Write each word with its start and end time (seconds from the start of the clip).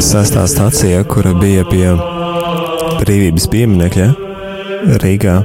Sestā 0.00 0.46
stācija, 0.48 1.04
kura 1.04 1.34
bija 1.36 1.66
pie 1.68 1.90
brīvības 3.02 3.46
pieminiekļa 3.52 4.08
Rīgā, 5.02 5.36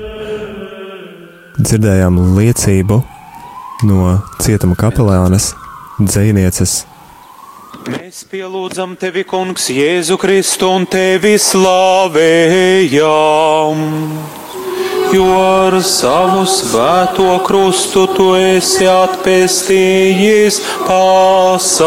dzirdējām 1.59 2.15
liecību 2.37 2.97
no 3.89 4.15
cietuma 4.39 4.75
kapelānes, 4.79 5.51
dzinieces. 5.99 6.85
Mēs 7.91 8.23
pielūdzam 8.31 8.95
tevi, 8.97 9.23
Kungs, 9.27 9.67
Jēzu 9.75 10.15
Kristu 10.21 10.71
un 10.71 10.87
tevi 10.89 11.35
slavējam. 11.41 11.75
Jo 15.15 15.25
ar 15.39 15.75
savu 15.85 16.41
svēto 16.49 17.37
krustu 17.45 18.01
tu 18.11 18.33
esi 18.35 18.87
atpestījis 18.89 20.57
pasaulī. 20.87 21.85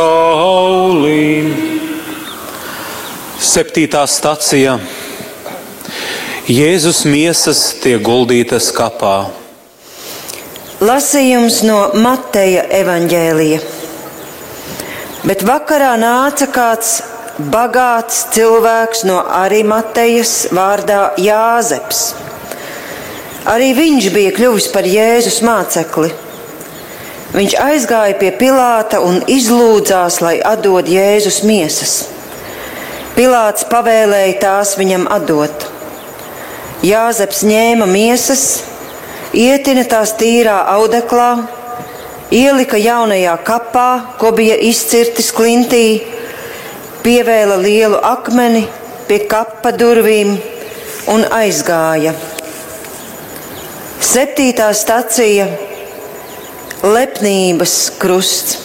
Septītā 3.48 4.06
stacija. 4.08 4.78
Jēzus 6.48 7.02
miesas 7.04 7.74
tiek 7.82 8.00
guldītas 8.06 8.70
kapā. 8.72 9.28
Lasījums 10.80 11.60
no 11.68 11.90
Mateja 12.00 12.62
evaņģēlija. 12.78 13.60
Bet 15.28 15.44
vakarā 15.44 15.92
nāca 16.00 16.48
kāds 16.54 17.02
bagāts 17.52 18.24
cilvēks 18.32 19.04
no 19.10 19.20
Arimatejas 19.42 20.48
vārdā 20.54 21.02
Jāzeps. 21.20 22.27
Arī 23.48 23.70
viņš 23.72 24.10
bija 24.12 24.32
kļuvis 24.36 24.66
par 24.74 24.84
Jēzus 24.84 25.38
mācekli. 25.40 26.10
Viņš 27.32 27.54
aizgāja 27.60 28.16
pie 28.20 28.28
Pilāta 28.36 29.00
un 29.04 29.22
izlūdzās, 29.24 30.20
lai 30.24 30.36
atdod 30.44 30.88
Jēzus 30.88 31.42
miesas. 31.48 31.94
Pilāts 33.16 33.64
pavēlēja 33.68 34.36
tās 34.44 34.74
viņam 34.78 35.08
atdot. 35.10 35.64
Jāzeps 36.84 37.40
ņēma 37.48 37.88
miesas, 37.90 38.44
ietina 39.32 39.82
tās 39.88 40.12
tīrā 40.20 40.60
audeklā, 40.76 41.32
ielika 42.30 42.78
jaunajā 42.78 43.34
kapā, 43.48 43.90
ko 44.20 44.30
bija 44.36 44.60
izcirtis 44.60 45.32
klintī, 45.34 45.84
pievēla 47.02 47.56
lielu 47.64 47.98
akmeni 48.04 48.66
pie 49.08 49.24
kapa 49.26 49.72
durvīm 49.72 50.36
un 51.08 51.24
aizgāja. 51.42 52.14
Septītā 54.08 54.70
stacija- 54.72 55.44
lepnības 56.96 57.74
krusts. 58.00 58.64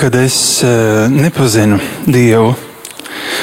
kad 0.00 0.14
es 0.16 0.62
uh, 0.64 1.10
nepazinu 1.12 1.76
Dievu, 2.06 2.54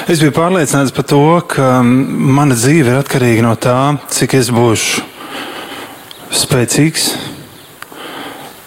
es 0.09 0.17
biju 0.17 0.33
pārliecināts 0.33 0.89
par 0.95 1.05
to, 1.05 1.21
ka 1.45 1.83
mana 1.85 2.57
dzīve 2.57 2.95
ir 2.95 2.97
atkarīga 3.03 3.45
no 3.45 3.53
tā, 3.53 3.77
cik 4.09 4.33
es 4.39 4.49
būšu 4.49 5.03
spēcīgs, 6.33 7.11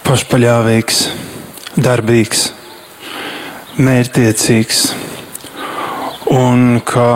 pašpaļāvīgs, 0.07 1.01
darbīgs, 1.83 2.53
mērķtiecīgs. 3.83 4.85
Un 6.31 6.79
kā 6.87 7.11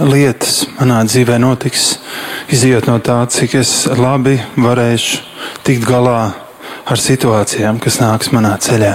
lietas 0.00 0.66
manā 0.76 1.00
dzīvē 1.08 1.38
notiks, 1.40 1.96
izjūt 2.52 2.88
no 2.90 2.98
tā, 3.00 3.22
cik 3.32 3.56
es 3.62 3.72
labi 3.96 4.36
varēšu 4.60 5.22
tikt 5.64 5.86
galā 5.88 6.20
ar 6.86 7.00
situācijām, 7.00 7.80
kas 7.82 7.98
nāks 8.02 8.30
manā 8.34 8.54
ceļā. 8.60 8.92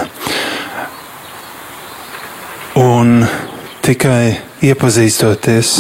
Un 2.82 3.26
tikai 3.84 4.38
iepazīstoties 4.64 5.74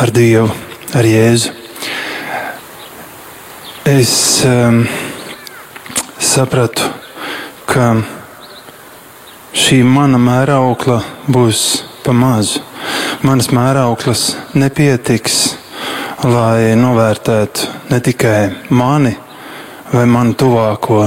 ar 0.00 0.14
Dievu, 0.14 0.48
ar 0.94 1.04
Jēzu, 1.04 1.52
es 3.90 4.14
um, 4.46 4.84
sapratu, 6.22 6.86
ka 7.66 7.92
šī 9.56 9.82
mana 9.84 10.18
mēraukla 10.22 11.02
būs 11.28 11.89
pa 12.04 12.12
mazu. 12.16 12.62
Manas 13.22 13.50
mērauklas 13.52 14.24
nepietiks, 14.56 15.38
lai 16.24 16.74
novērtētu 16.78 17.90
ne 17.90 18.00
tikai 18.04 18.38
mani 18.70 19.14
vai 19.92 20.04
manu 20.06 20.36
tuvāko, 20.38 21.00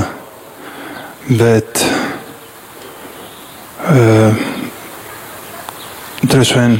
bet 1.29 1.83
uh, 3.87 4.43
droši 6.23 6.59
vien 6.59 6.77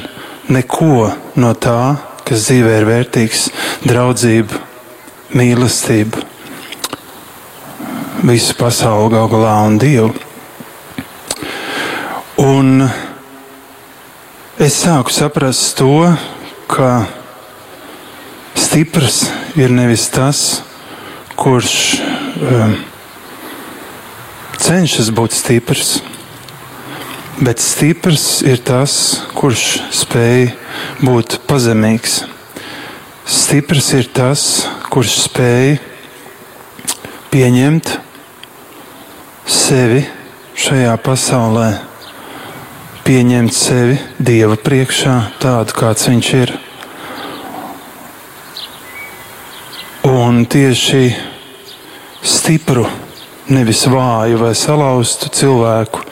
neko 0.52 1.12
no 1.40 1.54
tā, 1.56 1.80
kas 2.28 2.48
dzīvē 2.48 2.76
ir 2.82 2.88
vērtīgs, 2.90 3.48
draudzība, 3.88 4.60
mīlestība, 5.38 6.24
visu 8.28 8.56
pasauli 8.60 9.16
gal 9.16 9.32
galā 9.32 9.56
un 9.68 9.80
Dievu. 9.82 10.14
Un 12.44 12.84
es 14.60 14.78
sāku 14.84 15.14
saprast 15.14 15.78
to, 15.80 15.92
ka 16.70 17.06
stiprs 18.58 19.28
ir 19.60 19.74
nevis 19.74 20.08
tas, 20.14 20.62
kurš 21.40 21.76
um, 22.42 22.76
cenšas 24.62 25.14
būt 25.14 25.34
stiprs, 25.38 26.02
Bet 27.42 27.58
stiprs 27.60 28.44
ir 28.46 28.60
tas, 28.62 29.24
kurš 29.34 29.80
spēj 29.90 30.52
būt 31.02 31.40
pazemīgs. 31.50 32.20
Stiprs 33.26 33.88
ir 33.98 34.06
tas, 34.14 34.44
kurš 34.94 35.16
spēj 35.26 35.74
pieņemt 37.34 37.90
sevi 39.50 40.04
šajā 40.54 40.94
pasaulē, 41.02 41.72
pieņemt 43.04 43.52
sevi 43.52 43.96
Dieva 44.24 44.56
priekšā, 44.56 45.14
tādu 45.44 45.76
kāds 45.76 46.06
viņš 46.08 46.28
ir. 46.38 46.54
Un 50.08 50.44
tieši 50.48 51.02
stipru, 52.24 52.86
nevis 53.52 53.84
vāju 53.92 54.40
vai 54.40 54.54
salauztu 54.56 55.32
cilvēku 55.36 56.04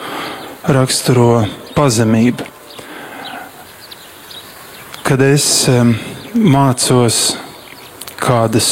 raksturo 0.76 1.46
pazemība. 1.76 2.44
Kad 5.02 5.24
es 5.24 5.46
mācos 6.36 7.22
kādas 8.20 8.70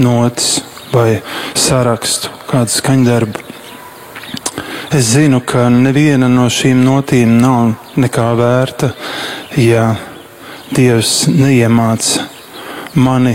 notis 0.00 0.62
vai 0.92 1.20
sarakstu, 1.56 2.32
kādu 2.48 2.72
skaņdarbu, 2.80 3.44
es 4.92 5.04
zinu, 5.12 5.40
ka 5.44 5.68
neviena 5.68 6.28
no 6.32 6.46
šīm 6.52 6.80
notīm 6.84 7.34
nav 7.42 7.96
nekā 8.00 8.28
vērta, 8.38 8.92
ja 9.60 9.90
Dievs 10.68 11.26
neiemāca 11.32 12.26
mani 13.00 13.34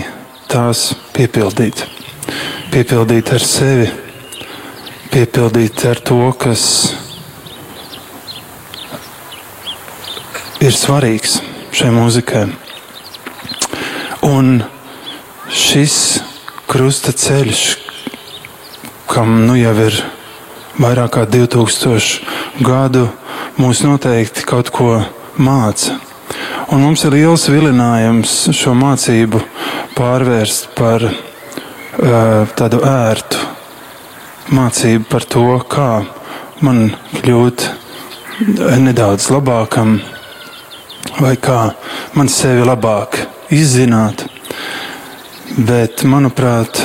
tās 0.50 0.92
piepildīt. 1.16 1.84
Piepildīt 2.74 3.32
ar 3.34 3.46
sevi, 3.46 3.88
piepildīt 5.14 5.86
ar 5.90 6.02
to, 6.06 6.20
kas 6.38 6.66
ir 10.64 10.74
svarīgs 10.78 11.40
šai 11.74 11.94
mūzikai. 11.94 12.48
Un 14.30 14.56
šis 15.52 16.00
krusta 16.70 17.14
ceļš, 17.14 17.64
kam 19.12 19.42
nu 19.46 19.58
jau 19.60 19.78
ir 19.86 20.04
vairāk 20.80 21.14
kā 21.18 21.26
2000 21.30 22.64
gadu, 22.66 23.08
mūs 23.60 23.84
noteikti 23.86 24.46
kaut 24.48 24.72
ko 24.74 24.98
māca. 25.38 26.00
Un 26.74 26.82
mums 26.82 27.04
ir 27.06 27.14
liels 27.14 27.46
vilinājums 27.52 28.34
šo 28.56 28.74
mācību 28.78 29.42
pārvērst 29.98 30.72
par 30.78 31.06
uh, 31.06 31.14
tādu 32.58 32.82
ērtu 32.88 33.50
mācību 34.54 35.06
par 35.10 35.26
to, 35.30 35.46
kā 35.70 35.90
man 36.66 36.90
kļūt 37.22 37.68
nedaudz 38.84 39.30
labākam, 39.32 40.00
vai 41.22 41.36
kā 41.38 41.74
man 42.18 42.32
sevi 42.32 42.66
labāk 42.66 43.20
izzināt. 43.54 44.26
Bet, 45.54 46.02
manuprāt, 46.10 46.82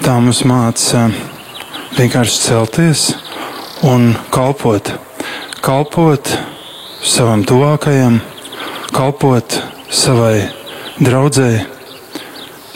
tā 0.00 0.14
mums 0.22 0.40
māca 0.48 1.08
vienkārši 1.98 2.42
celties 2.44 3.00
un 3.82 4.12
kalpot. 4.30 4.92
Kalpot 5.64 6.30
savam 7.02 7.42
tuvākajam 7.42 8.20
kalpot 8.94 9.56
savai 9.90 10.46
draudzēji, 11.02 11.64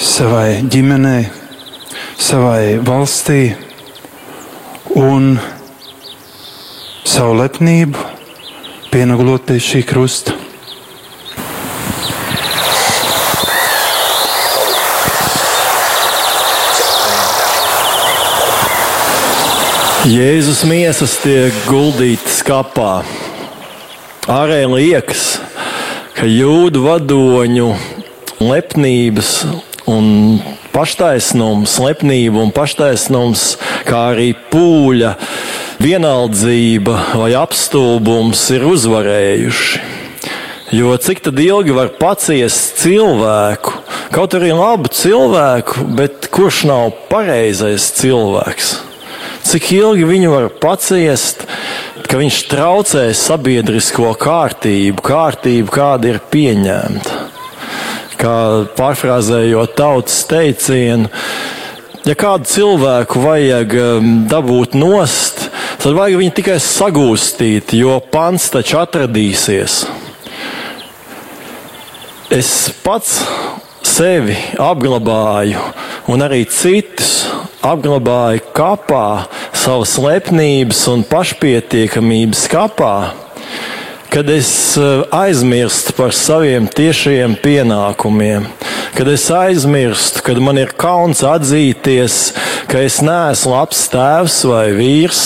savai 0.02 0.48
ģimenei, 0.66 1.28
savai 2.18 2.80
valstī 2.82 3.40
un 4.98 5.36
savu 7.06 7.38
lepnību 7.44 8.08
pieneglot 8.90 9.46
pie 9.46 9.62
šī 9.62 9.86
krusta. 9.86 10.41
Jēzus 20.02 20.64
miesas 20.66 21.12
tiek 21.22 21.54
guldītas 21.68 22.40
kapā. 22.42 23.04
Ārēji 24.26 24.70
liekas, 24.72 25.22
ka 26.16 26.26
jūdu 26.26 26.82
vadoņu 26.88 27.68
lepnības 28.42 29.30
un 29.86 30.10
paštaisnums, 30.74 31.76
lepnība 31.86 32.42
un 32.42 32.50
paštaisnums, 32.50 33.46
kā 33.86 34.02
arī 34.16 34.32
pūļa, 34.50 35.14
vienaldzība 35.78 36.98
vai 37.22 37.32
apstulbums 37.38 38.42
ir 38.58 38.66
uzvarējuši. 38.74 39.82
Jo 40.74 40.98
cik 40.98 41.28
ilgi 41.30 41.78
var 41.78 41.94
paciest 42.02 42.80
cilvēku, 42.82 43.78
kaut 44.10 44.34
arī 44.34 44.50
labu 44.50 44.90
cilvēku, 44.90 45.92
bet 45.94 46.26
kurš 46.34 46.64
nav 46.66 46.90
pareizais 47.06 47.92
cilvēks? 48.02 48.80
Cik 49.42 49.72
ilgi 49.74 50.06
viņu 50.06 50.30
var 50.32 50.48
paciest, 50.62 51.42
ka 52.08 52.20
viņš 52.20 52.38
traucē 52.50 53.08
sabiedrisko 53.16 54.12
kārtību, 54.20 55.02
kārtību, 55.02 55.72
kāda 55.74 56.12
ir 56.12 56.20
pieņemta. 56.32 57.18
Kā 58.20 58.34
pārfrāzējot 58.78 59.74
tautas 59.74 60.20
teicienu, 60.30 61.10
ja 62.06 62.14
kādu 62.18 62.46
cilvēku 62.52 63.22
vajag 63.24 63.74
um, 63.80 64.12
dabūt 64.30 64.76
nost, 64.78 65.48
tad 65.82 65.98
vajag 65.98 66.20
viņu 66.20 66.36
tikai 66.38 66.58
sagūstīt, 66.62 67.74
jo 67.80 67.98
pants 68.14 68.46
taču 68.54 68.78
atradīsies. 68.82 69.82
Es 72.32 72.70
pats 72.84 73.18
sevi 73.86 74.36
apglabāju, 74.60 75.60
un 76.10 76.24
arī 76.24 76.42
citus 76.50 77.26
apglabāju 77.62 78.42
kapā, 78.56 79.28
savas 79.54 79.94
lepnības 80.02 80.80
un 80.92 81.04
pašpietiekamības 81.06 82.46
kapā, 82.52 82.96
kad 84.12 84.28
es 84.32 84.50
eh, 84.80 85.04
aizmirstu 85.14 85.94
par 85.96 86.12
saviem 86.16 86.66
tiešajiem 86.68 87.38
pienākumiem, 87.42 88.48
kad 88.96 89.08
es 89.08 89.28
aizmirstu, 89.32 90.24
kad 90.26 90.42
man 90.42 90.60
ir 90.60 90.74
kauns 90.76 91.22
atzīties, 91.24 92.20
ka 92.68 92.82
es 92.84 93.00
neesmu 93.04 93.54
labs 93.54 93.86
tēvs 93.92 94.42
vai 94.50 94.66
vīrs 94.76 95.24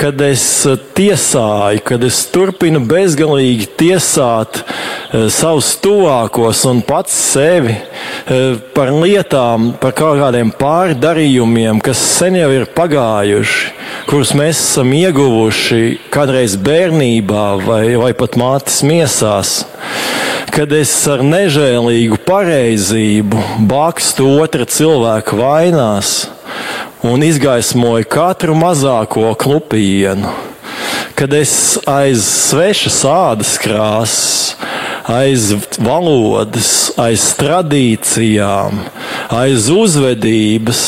kad 0.00 0.18
es 0.26 0.42
eh, 0.66 0.80
tiesāju, 0.98 1.84
kad 1.86 2.02
es 2.04 2.24
turpinu 2.34 2.82
bezgalīgi 2.88 3.70
tiesāt 3.78 4.64
uh, 4.64 4.93
savus 5.30 5.74
tuvākos 5.78 6.64
un 6.66 6.80
pats 6.82 7.14
sevi 7.14 7.74
uh, 7.76 8.56
par 8.74 8.90
lietām, 8.94 9.72
par 9.80 9.94
kaut 9.94 10.18
kādiem 10.18 10.50
pārdarījumiem, 10.58 11.78
kas 11.84 12.00
sen 12.16 12.38
jau 12.40 12.50
ir 12.54 12.66
pagājuši, 12.74 13.72
kurus 14.10 14.34
mēs 14.34 14.58
esam 14.58 14.90
ieguvuši 14.96 15.82
kādreiz 16.14 16.58
bērnībā 16.58 17.46
vai, 17.62 17.82
vai 18.00 18.12
pat 18.18 18.38
mātes 18.40 18.82
miesās. 18.86 19.62
Kad 20.54 20.70
es 20.76 20.92
ar 21.10 21.22
nežēlīgu 21.26 22.20
pareizību 22.26 23.40
bakstu 23.70 24.28
otra 24.42 24.66
cilvēka 24.70 25.38
vainās, 25.38 26.16
un 27.04 27.22
izgaismoju 27.22 28.06
katru 28.08 28.54
mazāko 28.56 29.34
klupienu. 29.38 30.30
Kad 31.14 31.34
es 31.36 31.76
aiz 31.86 32.24
svešas 32.24 33.02
ādas 33.06 33.54
krāsas, 33.62 34.54
aiz 35.04 35.50
valodas, 35.78 36.92
aiz 37.00 37.26
tradīcijām, 37.38 38.84
aiz 39.34 39.68
uzvedības, 39.72 40.84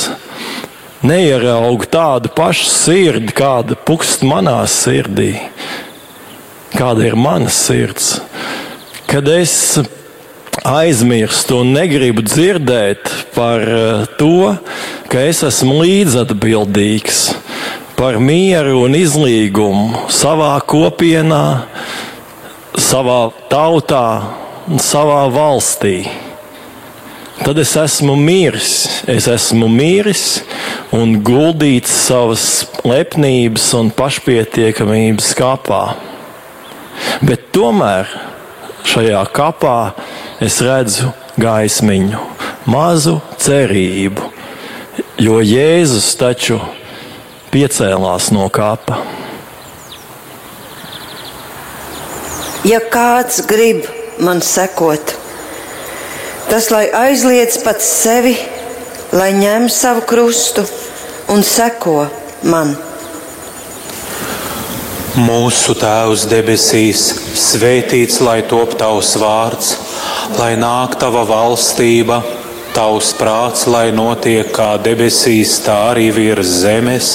neieraugu 1.06 1.88
tādu 1.92 2.32
pašu 2.32 2.70
sirdi, 2.70 3.34
kāda 3.36 3.76
pukst 3.76 4.24
manā 4.26 4.62
sirdī, 4.70 5.34
kāda 6.76 7.06
ir 7.10 7.18
mana 7.18 7.52
sirds. 7.52 8.16
Kad 9.06 9.28
es 9.30 9.76
aizmirstu 10.66 11.60
un 11.62 11.76
negribu 11.76 12.24
dzirdēt 12.26 13.12
par 13.36 13.62
eh, 13.62 14.06
to, 14.18 14.56
ka 15.12 15.22
es 15.28 15.44
esmu 15.46 15.82
līdzatbildīgs 15.84 17.20
par 17.96 18.18
mieru 18.20 18.82
un 18.84 18.96
izlīgumu 18.98 20.08
savā 20.12 20.56
kopienā, 20.68 21.44
savā 22.76 23.30
tautā 23.50 24.06
un 24.68 24.80
savā 24.82 25.24
valstī. 25.32 26.06
Tad 27.36 27.58
es 27.60 27.74
esmu 27.76 28.14
miris, 28.16 29.02
es 29.12 29.26
esmu 29.28 29.68
miris 29.68 30.40
un 30.96 31.18
guldīts 31.24 31.92
savas 32.06 32.46
lepnības 32.86 33.66
un 33.76 33.90
pašpietiekamības 33.94 35.34
kapā. 35.36 35.82
Bet 37.20 37.50
tomēr 37.52 38.08
šajā 38.88 39.20
kapā 39.36 39.76
es 40.42 40.62
redzu 40.64 41.12
gaismiņu, 41.36 42.22
mazu 42.72 43.18
cerību, 43.44 44.32
jo 45.20 45.42
Jēzus 45.44 46.08
taču 46.16 46.58
piecēlās 47.52 48.32
no 48.32 48.48
kapa. 48.52 49.02
Ja 52.66 52.80
kāds 52.82 53.44
grib 53.46 53.84
man 54.18 54.40
sekot, 54.42 55.12
tas 56.48 56.66
lai 56.74 56.88
aizliedz 56.98 57.60
pats 57.62 57.86
sevi, 58.00 58.32
lai 59.14 59.28
ņem 59.38 59.68
savu 59.70 60.02
krustu 60.10 60.64
un 61.30 61.44
seko 61.46 62.08
man. 62.50 62.72
Mūsu 65.14 65.76
Tēvs 65.78 66.26
debesīs, 66.32 67.04
svētīts 67.38 68.18
lai 68.26 68.40
top 68.50 68.74
tavs 68.80 69.14
vārds, 69.22 69.70
lai 70.40 70.56
nāk 70.58 70.98
tava 70.98 71.22
valstība, 71.28 72.18
tavs 72.74 73.12
prāts, 73.20 73.68
lai 73.70 73.92
notiek 73.94 74.50
kā 74.58 74.72
debesīs, 74.82 75.60
tā 75.62 75.78
arī 75.92 76.10
virs 76.18 76.50
zemes. 76.66 77.14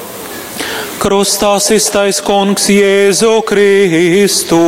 Krustā 1.01 1.55
iztais 1.73 2.19
kungs 2.21 2.67
Jēzu 2.69 3.41
Kristu. 3.49 4.61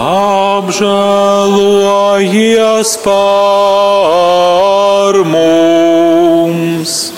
Apžēlojies 0.00 2.96
par 3.04 5.20
mums! 5.28 7.09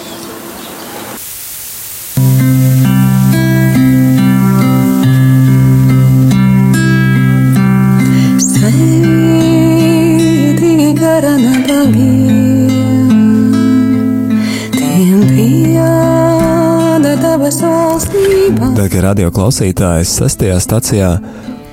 Darbie 18.82 18.98
radio 18.98 19.28
klausītāji, 19.30 20.02
sestajā 20.10 20.56
stācijā, 20.58 21.08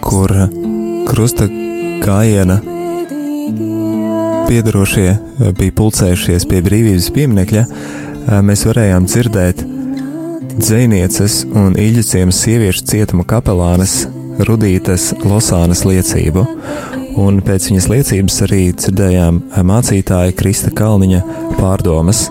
kur 0.05 0.29
krusta 1.07 1.47
gājiena 2.03 2.59
piedarošie 4.45 5.07
bija 5.57 5.73
pulcējušies 5.79 6.45
pie 6.51 6.59
brīvības 6.67 7.07
pieminekļa, 7.15 7.63
mēs 8.45 8.61
varējām 8.69 9.09
dzirdēt 9.09 9.65
dzinieces 10.59 11.39
un 11.49 11.73
īļaciemas 11.81 12.43
sieviešu 12.45 12.85
cietuma 12.93 13.25
kapelānes 13.33 14.03
Rudītes 14.45 15.09
Losānas 15.25 15.81
liecību. 15.89 16.45
un 17.17 17.41
pēc 17.41 17.71
viņas 17.71 17.89
liecības 17.89 18.41
arī 18.45 18.61
dzirdējām 18.77 19.41
mācītāja 19.65 20.37
Krista 20.37 20.69
Kalniņa 20.69 21.25
pārdomas. 21.57 22.27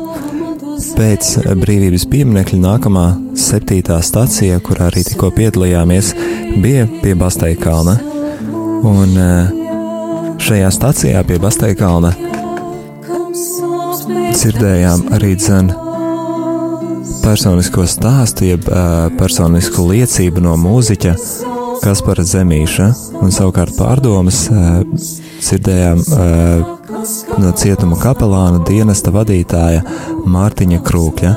Pēc 0.79 1.31
brīvības 1.59 2.05
pieminiekļa 2.11 2.59
nākamā 2.63 3.07
septītā 3.39 3.99
stacija, 4.05 4.61
kurā 4.65 4.89
arī 4.93 5.03
tikko 5.07 5.31
piedalījāmies, 5.35 6.13
bija 6.63 6.87
pie 7.03 7.15
Basteikalna. 7.19 7.97
Un 8.87 9.19
šajā 10.39 10.71
stacijā 10.75 11.25
pie 11.27 11.41
Basteikalna 11.43 12.15
dzirdējām 14.39 15.09
arī 15.17 15.35
dzēnu 15.39 15.85
personisko 17.25 17.85
stāstu, 17.91 18.47
jeb 18.53 18.71
uh, 18.71 19.09
personisku 19.19 19.89
liecību 19.91 20.47
no 20.47 20.55
mūziķa 20.63 21.17
Kaspara 21.83 22.25
Zemīša, 22.27 22.89
un 23.23 23.35
savukārt 23.35 23.77
pārdomas 23.79 24.47
dzirdējām 24.49 26.03
no 27.39 27.53
cietuma 27.57 27.97
kapelāna 28.01 28.63
dienesta 28.67 29.13
vadītāja 29.15 29.83
Mārtiņa 30.29 30.81
Krūkļa. 30.87 31.33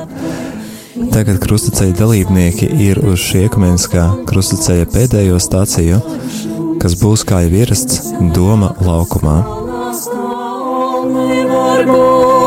Tagad 1.12 1.40
krustaceļa 1.44 1.96
dalībnieki 1.98 2.70
ir 2.86 3.02
uz 3.12 3.20
šī 3.24 3.46
ekumeniskā 3.48 4.06
krustaceļa 4.30 4.86
pēdējo 4.94 5.40
stāciju, 5.42 6.02
kas 6.82 6.98
būs 7.02 7.26
kā 7.28 7.44
jau 7.46 7.54
ierasts 7.62 8.14
Doma 8.36 8.74
laukumā. 8.82 9.38
Varbūt 11.52 12.42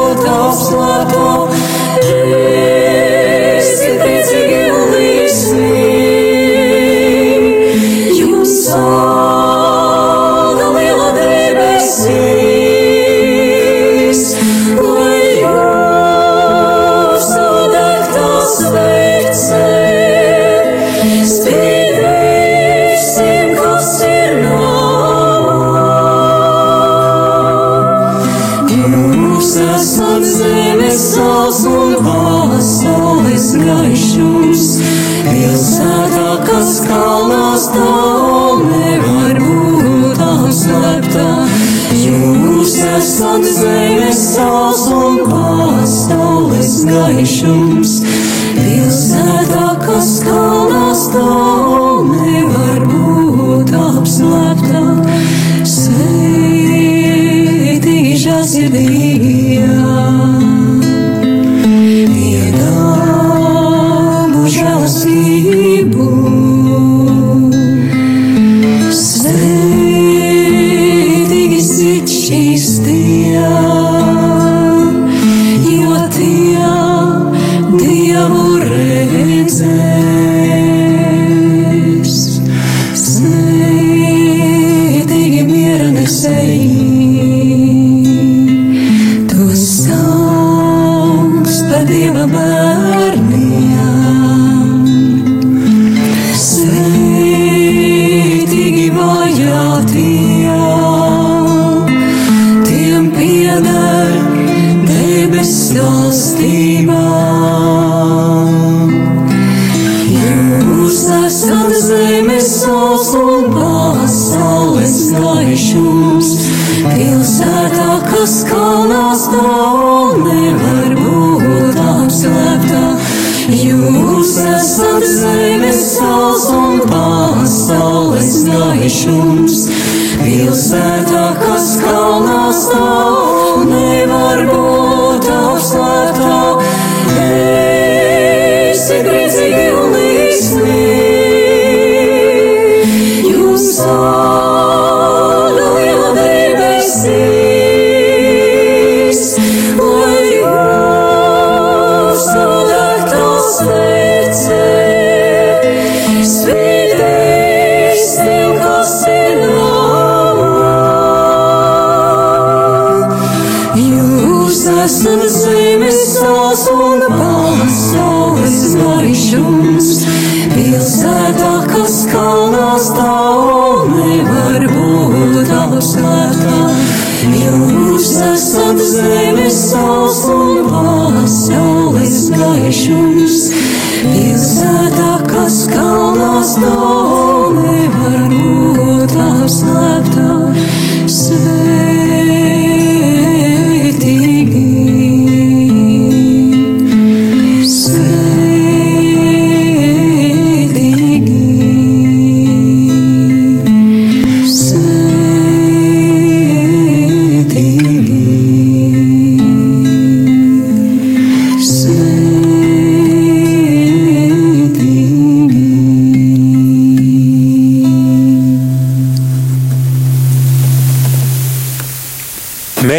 coração. 170.84 171.13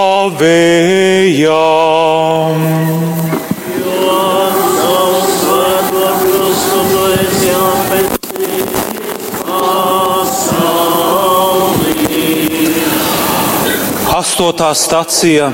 Astotā 14.14 14.70
stacija 14.78 15.50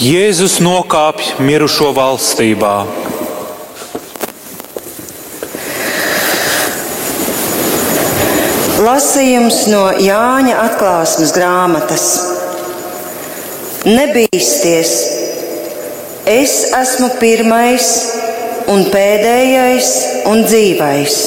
Jēzus 0.00 0.56
nokāpj 0.64 1.36
mirušo 1.44 1.92
valstībā. 2.00 3.09
Lasījums 8.80 9.66
no 9.68 9.90
Jāņa 10.00 10.54
atklāsmes 10.62 11.34
grāmatas. 11.36 12.04
Nebīsties! 13.84 14.92
Es 16.24 16.54
esmu 16.78 17.10
pirmais 17.20 17.90
un 18.72 18.86
pēdējais 18.88 19.90
un 20.30 20.46
dzīvais. 20.46 21.18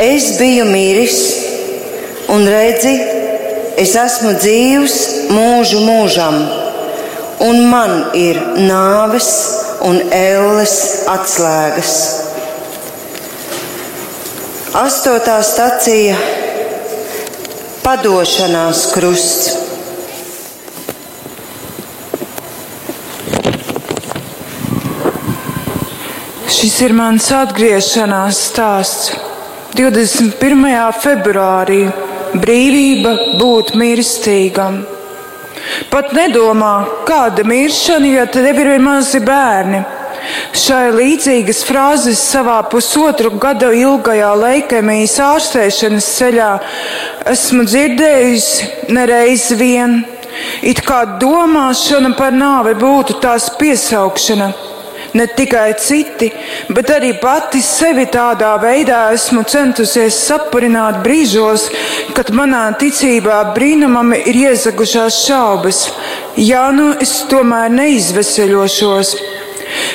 Es 0.00 0.30
biju 0.38 0.64
miris, 0.70 1.20
un 2.32 2.48
redzi, 2.48 2.94
es 3.84 3.92
esmu 4.06 4.32
dzīvs 4.40 4.98
mūžu 5.36 5.84
mūžam, 5.84 6.40
un 7.44 7.64
man 7.68 7.96
ir 8.16 8.40
nāves 8.72 9.32
un 9.84 10.00
elles 10.08 10.76
atslēgas. 11.12 12.21
Astotā 14.72 15.34
stacija- 15.44 16.14
padošanās 17.84 18.86
krusts. 18.94 19.50
Šis 26.48 26.80
ir 26.86 26.96
mans 26.96 27.28
atgriešanās 27.36 28.40
stāsts. 28.48 29.12
21. 29.76 30.88
februārī 31.04 31.82
brīvība 32.32 33.36
būt 33.36 33.76
mirstīgam. 33.76 34.86
Pat 35.90 36.16
nedomā, 36.16 37.04
kāda 37.04 37.44
miršana, 37.44 38.14
ja 38.14 38.24
tev 38.24 38.56
ir 38.56 38.78
mazi 38.80 39.20
bērni. 39.20 39.84
Šai 40.56 40.90
līdzīgas 40.94 41.62
frāzes 41.68 42.22
savā 42.32 42.58
pusotru 42.72 43.32
gadu 43.42 43.72
ilgajā 43.76 44.32
leikemijas 44.38 45.18
ārstēšanas 45.26 46.10
ceļā 46.18 46.50
esmu 47.32 47.66
dzirdējusi 47.68 48.92
nereiz 48.96 49.48
vien. 49.58 50.02
It 50.64 50.80
kā 50.86 51.02
domāšana 51.20 52.14
par 52.16 52.32
nāvi 52.32 52.76
būtu 52.78 53.20
tās 53.20 53.50
piesaukšana 53.58 54.52
ne 55.14 55.26
tikai 55.26 55.74
citi, 55.78 56.30
bet 56.72 56.90
arī 56.90 57.12
pati 57.20 57.60
sevi 57.64 58.06
tādā 58.12 58.52
veidā 58.62 59.02
esmu 59.12 59.44
centusies 59.48 60.16
sapurināt 60.28 61.02
brīžos, 61.04 61.68
kad 62.16 62.32
manā 62.36 62.64
ticībā 62.80 63.42
brīnumam 63.56 64.14
ir 64.16 64.40
iezagušās 64.46 65.22
šaubas. 65.26 65.84
Jā, 66.40 66.70
nu 66.72 66.92
es 67.00 67.18
tomēr 67.28 67.72
neizveseļošos. 67.76 69.16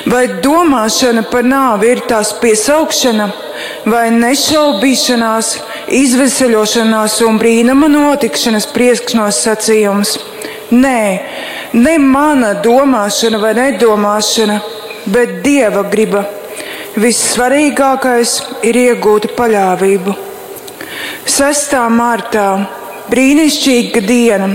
Vai 0.07 0.27
domāšana 0.39 1.25
par 1.27 1.43
nāvi 1.43 1.89
ir 1.91 2.01
tās 2.07 2.29
piesaukšana, 2.39 3.25
vai 3.91 4.05
nešaubīšanās, 4.15 5.49
izveseļošanās 5.97 7.17
un 7.27 7.39
brīnuma 7.41 7.89
notikšanas 7.91 8.69
priekšnosacījums? 8.71 10.13
Nē, 10.71 11.01
ne 11.73 11.95
mana 11.99 12.53
domāšana 12.63 13.41
vai 13.41 13.51
nedomāšana, 13.57 14.61
bet 15.11 15.41
dieva 15.43 15.83
griba. 15.91 16.23
Vissvarīgākais 16.97 18.37
ir 18.65 18.79
iegūt 18.79 19.33
paļāvību. 19.35 20.15
6. 21.27 21.75
martā- 21.91 22.47
brīnišķīga 23.11 24.05
diena. 24.07 24.47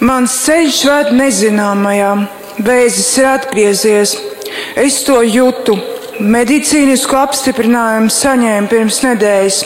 Mans 0.00 0.36
ceļš 0.44 0.82
ved 0.90 1.10
nezināmajā, 1.16 2.12
vēzis 2.60 3.10
ir 3.18 3.30
atgriezies. 3.32 4.31
Es 4.76 5.02
to 5.06 5.20
jūtu. 5.26 5.78
Medicīnisku 6.22 7.16
apstiprinājumu 7.18 8.12
saņēmu 8.12 8.68
pirms 8.70 8.98
nedēļas. 9.02 9.60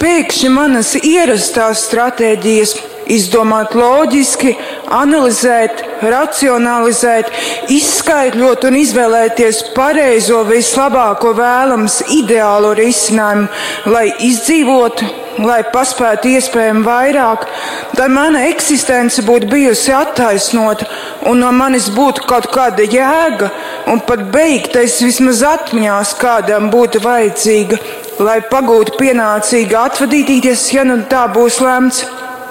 Pēkšņi 0.00 0.50
manas 0.54 0.94
ierastās 0.98 1.84
stratēģijas 1.88 2.74
izdomāt 3.10 3.74
loģiski, 3.78 4.54
analizēt, 4.94 5.82
racionalizēt, 6.02 7.30
izskaidrot 7.72 8.66
un 8.68 8.78
izvēlēties 8.80 9.62
pareizo, 9.76 10.42
vislabāko 10.48 11.34
vēlams, 11.38 12.00
ideālo 12.16 12.72
risinājumu, 12.78 13.48
lai 13.92 14.06
izdzīvotu, 14.26 15.08
lai 15.44 15.60
paspētu 15.72 16.34
iespējami 16.34 16.84
vairāk, 16.84 17.46
lai 17.98 18.08
mana 18.12 18.44
eksistence 18.50 19.22
būtu 19.24 19.48
bijusi 19.50 19.94
attaisnota 19.94 20.88
un 21.30 21.40
no 21.42 21.50
manis 21.54 21.88
būtu 21.94 22.26
kaut 22.28 22.50
kāda 22.52 22.84
jēga, 22.84 23.50
un 23.90 24.02
pat 24.06 24.26
beigtais 24.34 25.00
vismaz 25.04 25.42
atmiņās 25.46 26.14
kādam 26.20 26.70
būtu 26.72 27.02
vajadzīga, 27.04 27.80
lai 28.20 28.40
pagūtu 28.50 28.98
pienācīgi 29.00 29.78
atvadīties, 29.80 30.66
ja 30.74 30.84
nu 30.88 31.00
tā 31.10 31.26
būs 31.32 31.60
lemts 31.64 32.04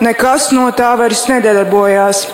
nekas 0.04 0.50
no 0.56 0.70
tā 0.76 0.92
vairs 1.00 1.26
nedarbojās. 1.30 2.26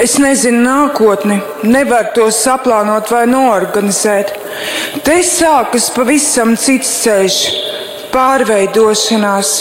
Es 0.00 0.16
nezinu 0.22 0.62
nākotni, 0.64 1.40
nevaru 1.68 2.14
to 2.16 2.28
saplānot 2.32 3.10
vai 3.12 3.26
noorganizēt. 3.28 4.32
Te 5.04 5.18
sākas 5.26 5.90
pavisam 5.92 6.54
cits 6.56 6.92
ceļš, 7.02 7.40
pārveidošanās. 8.14 9.52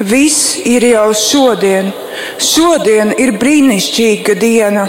Viss 0.00 0.56
ir 0.64 0.84
jau 0.88 1.10
šodien. 1.16 1.90
Šodien 2.40 3.12
ir 3.20 3.34
brīnišķīga 3.40 4.36
diena. 4.40 4.86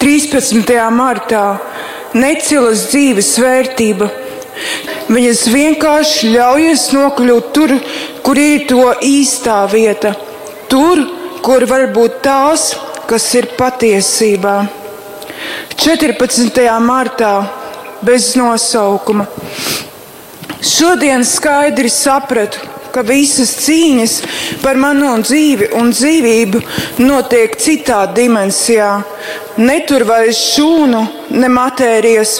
13. 0.00 0.76
martā 0.92 1.44
necilas 2.16 2.86
dzīves 2.92 3.34
vērtība 3.42 4.08
Viņas 5.06 5.42
vienkārši 5.52 6.32
ļaujas 6.34 6.88
nokļūt 6.94 7.52
tur, 7.54 7.74
kur 8.24 8.40
ir 8.40 8.66
to 8.70 8.88
īstā 9.04 9.60
vieta, 9.70 10.14
tur, 10.70 11.02
kur 11.44 11.66
var 11.70 11.86
būt 11.94 12.20
tās, 12.24 12.72
kas 13.06 13.28
ir 13.38 13.52
patiesībā. 13.58 14.56
14. 15.76 16.64
martā 16.82 17.34
bez 18.02 18.32
nosaukuma. 18.38 19.28
Šodien 20.66 21.22
skaidri 21.24 21.90
sapratu, 21.92 22.58
ka 22.90 23.04
visas 23.04 23.52
cīņas 23.60 24.14
par 24.62 24.78
manu 24.80 25.12
dzīvi 25.20 25.68
un 25.76 25.92
dzīvību 25.92 26.62
notiek 27.04 27.56
citā 27.60 28.06
dimensijā. 28.16 28.90
Ne 29.60 29.78
tur 29.88 30.06
vairs 30.08 30.40
šūnu, 30.54 31.02
ne 31.36 31.50
matērijas 31.52 32.38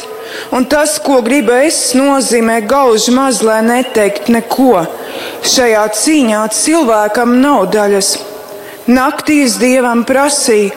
Un 0.50 0.64
tas, 0.64 0.96
ko 1.02 1.18
gribu 1.24 1.54
es, 1.56 1.78
nozīmē 1.96 2.60
gauži 2.68 3.12
maz, 3.14 3.42
lai 3.44 3.60
neteikt 3.66 4.30
neko. 4.32 4.84
Šajā 5.46 5.84
cīņā 5.98 6.42
cilvēkam 6.54 7.38
nav 7.42 7.66
daļas. 7.74 8.12
Naktīs 8.86 9.56
dievam 9.58 10.04
prasīja, 10.06 10.70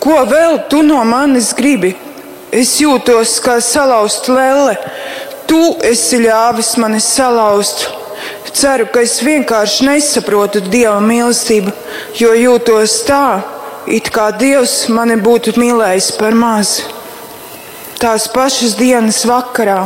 ko 0.00 0.22
vēl 0.28 0.62
tu 0.72 0.80
no 0.86 1.02
manis 1.04 1.50
gribi? 1.56 1.92
Es 2.52 2.78
jūtos 2.80 3.34
kā 3.44 3.58
salauzta 3.64 4.32
lelle. 4.36 4.76
Tu 5.48 5.60
esi 5.84 6.22
ļāvis 6.22 6.74
mani 6.80 7.00
salauzt. 7.00 7.90
Ceru, 8.52 8.86
ka 8.92 9.00
es 9.04 9.18
vienkārši 9.24 9.86
nesaprotu 9.88 10.60
dieva 10.64 10.98
mīlestību, 11.00 11.72
jo 12.20 12.32
jūtos 12.36 12.98
tā, 13.08 13.40
it 13.88 14.12
kā 14.12 14.28
dievs 14.36 14.90
mani 14.92 15.16
būtu 15.20 15.56
mīlējis 15.56 16.10
par 16.20 16.36
mazu 16.36 17.01
tās 18.02 18.28
pašas 18.32 18.74
dienas 18.78 19.22
vakarā. 19.28 19.84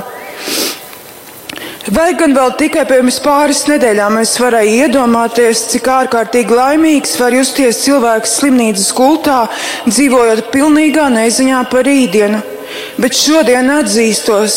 Vai 1.87 2.09
gan 2.19 2.33
vēl 2.35 2.57
tikai 2.59 2.83
pirms 2.89 3.21
pāris 3.23 3.61
nedēļām 3.71 4.17
es 4.19 4.33
varēju 4.43 4.87
iedomāties, 4.89 5.69
cik 5.71 5.87
ārkārtīgi 5.87 6.57
laimīgs 6.59 7.13
var 7.21 7.37
justies 7.37 7.79
cilvēks 7.85 8.33
slimnīcas 8.41 8.89
gultā, 8.97 9.45
dzīvojot 9.87 10.49
pilnīgā 10.51 11.07
neziņā 11.15 11.61
par 11.71 11.87
rītdienu. 11.87 12.43
Bet 12.99 13.15
šodien 13.15 13.71
atzīstos, 13.71 14.57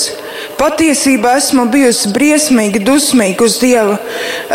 patiesībā 0.57 1.35
esmu 1.37 1.67
bijusi 1.69 2.09
briesmīgi 2.15 2.81
dusmīga 2.81 3.45
uz 3.45 3.59
Dievu. 3.61 3.99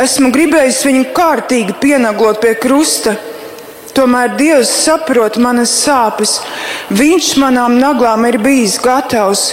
Esmu 0.02 0.32
gribējusi 0.34 0.88
viņu 0.88 1.06
kārtīgi 1.14 1.78
pienaglot 1.78 2.42
pie 2.42 2.56
krusta, 2.58 3.14
Tomēr 3.94 4.32
Dievs 4.38 4.72
saprot 4.84 5.36
manas 5.38 5.70
sāpes. 5.84 6.40
Viņš 6.90 7.36
manām 7.38 7.78
naglām 7.78 8.26
ir 8.26 8.40
bijis 8.42 8.74
gatavs. 8.82 9.52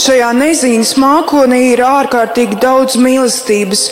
Šajā 0.00 0.30
neziņas 0.32 0.94
mākonī 1.02 1.58
ir 1.74 1.82
ārkārtīgi 1.84 2.56
daudz 2.62 2.96
mīlestības, 2.96 3.82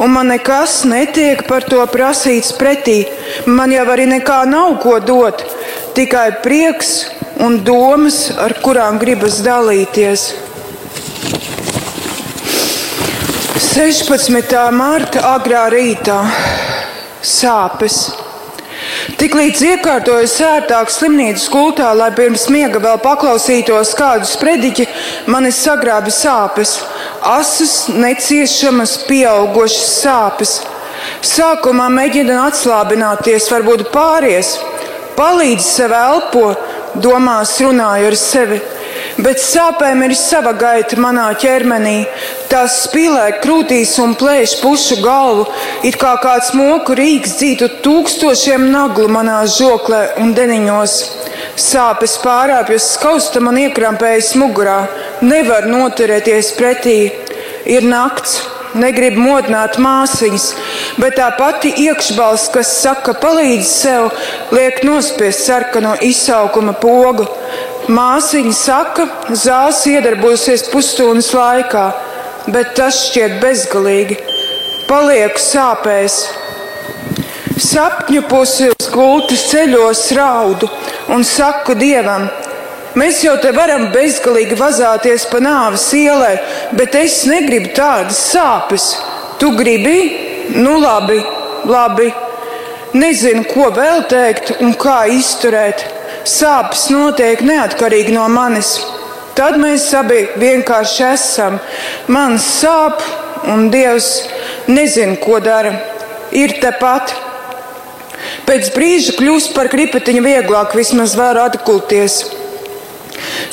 un 0.00 0.14
man 0.14 0.30
nekas 0.32 0.80
netiek 0.88 1.42
par 1.48 1.66
to 1.68 1.82
prasīts 1.92 2.54
pretī. 2.56 3.02
Man 3.46 3.74
jau 3.74 3.84
arī 3.92 4.06
nekā 4.08 4.40
nav 4.48 4.78
ko 4.82 4.96
dot, 5.02 5.42
tikai 5.98 6.40
prieks 6.44 6.94
un 7.44 7.60
domas, 7.66 8.30
ar 8.32 8.56
kurām 8.64 8.98
gribas 9.02 9.42
dalīties. 9.44 10.30
16. 13.58 14.56
mārta 14.74 15.26
agrā 15.36 15.66
rītā 15.74 16.22
sāpes. 17.22 18.27
Tiklīdz 19.16 19.62
iekārtoju 19.64 20.28
sērtāk 20.28 20.90
slimnīcas 20.92 21.46
gultā, 21.48 21.88
lai 21.96 22.10
pirms 22.12 22.44
miega 22.52 22.80
vēl 22.82 22.98
paklausītos 23.00 23.94
kādu 23.96 24.28
sprediķi, 24.28 24.84
mani 25.32 25.48
sagrābi 25.54 26.12
sāpes, 26.12 26.74
asas, 27.24 27.86
neciešamas, 27.88 28.98
pieaugošas 29.08 29.94
sāpes. 30.02 30.58
Sākumā 31.24 31.88
mēģina 31.94 32.36
atslābināties, 32.50 33.48
varbūt 33.54 33.86
pāries, 33.94 34.58
palīdz 35.16 35.64
sev 35.64 35.94
elpo, 35.96 36.50
domās 37.00 37.56
runāju 37.64 38.10
ar 38.12 38.18
sevi 38.18 38.60
bet 39.22 39.40
sāpēm 39.42 40.04
ir 40.06 40.14
sava 40.18 40.52
gaita 40.58 40.98
manā 41.00 41.26
ķermenī. 41.42 41.96
Tās 42.50 42.78
spīlē 42.86 43.26
krūtīs 43.42 43.94
un 44.02 44.14
plēš 44.18 44.56
pušu 44.62 45.00
galvu, 45.02 45.46
it 45.86 45.98
kā 46.00 46.14
kāds 46.22 46.52
moku 46.56 46.96
rīks 46.98 47.36
dzītu 47.40 47.70
tūkstošiem 47.84 48.68
naglu 48.72 49.08
manā 49.12 49.40
žoklē 49.58 50.02
un 50.22 50.34
deniņos. 50.38 50.98
Sāpes 51.58 52.18
pārāpjas 52.22 52.92
skausta 52.94 53.42
man 53.44 53.58
iekrampējas 53.64 54.34
mugurā, 54.38 54.78
nevar 55.22 55.66
noturēties 55.70 56.54
pretī. 56.58 57.00
Ir 57.68 57.84
nakts, 57.84 58.38
negrib 58.78 59.16
modināt 59.18 59.78
māsīņas, 59.80 60.46
bet 61.00 61.16
tā 61.18 61.28
pati 61.38 61.72
iekšbalss, 61.84 62.50
kas 62.54 62.70
saka, 62.82 63.14
palīdz 63.20 63.68
sev, 63.68 64.08
liek 64.54 64.82
nospiest 64.86 65.46
sarkano 65.46 65.94
izsaukuma 66.04 66.74
pogu. 66.80 67.26
Māsiņa 67.88 68.50
saka, 68.52 69.04
zāles 69.32 69.78
iedarbosies 69.88 70.66
pusstundas 70.68 71.30
laikā, 71.32 71.86
bet 72.52 72.74
tas 72.76 72.98
šķiet 73.06 73.38
bezgalīgi. 73.40 74.18
Palieku 74.90 75.40
sāpēs. 75.40 76.18
Sapņu 77.64 78.26
pusi 78.28 78.68
uz 78.74 78.90
gultas 78.92 79.46
ceļos 79.48 80.04
raudu 80.20 80.68
un 81.16 81.24
saku 81.24 81.78
dievam, 81.80 82.28
mēs 82.92 83.24
jau 83.24 83.38
te 83.40 83.56
varam 83.56 83.88
bezgalīgi 83.96 84.60
vazāties 84.60 85.24
pa 85.32 85.40
nāves 85.40 85.88
ielai, 85.96 86.36
bet 86.76 86.92
es 87.00 87.22
negribu 87.24 87.72
tādas 87.72 88.20
sāpes. 88.34 88.90
Tu 89.40 89.54
gribi? 89.56 90.00
Nu 90.60 90.76
labi, 90.76 91.22
labi. 91.64 92.12
Nezinu, 93.00 93.48
ko 93.48 93.72
vēl 93.72 94.04
teikt 94.12 94.58
un 94.60 94.76
kā 94.76 95.06
izturēt 95.08 95.97
sāpes 96.28 96.88
notiek 96.92 97.40
neatkarīgi 97.44 98.14
no 98.14 98.26
manis. 98.32 98.76
Tad 99.38 99.54
mēs 99.60 99.86
abi 99.94 100.24
vienkārši 100.40 101.04
esam. 101.12 101.60
Man 102.10 102.36
sāp, 102.42 103.04
un 103.46 103.68
Dievs 103.70 104.08
nezina, 104.66 105.14
ko 105.22 105.38
dara. 105.40 105.76
Ir 106.34 106.56
tepat. 106.60 107.14
Pēc 108.48 108.72
brīža 108.74 109.14
kļūst 109.18 109.54
par 109.54 109.70
kripatiņu 109.72 110.24
vieglāk, 110.24 110.74
vismaz 110.76 111.14
var 111.16 111.38
atgulties. 111.44 112.24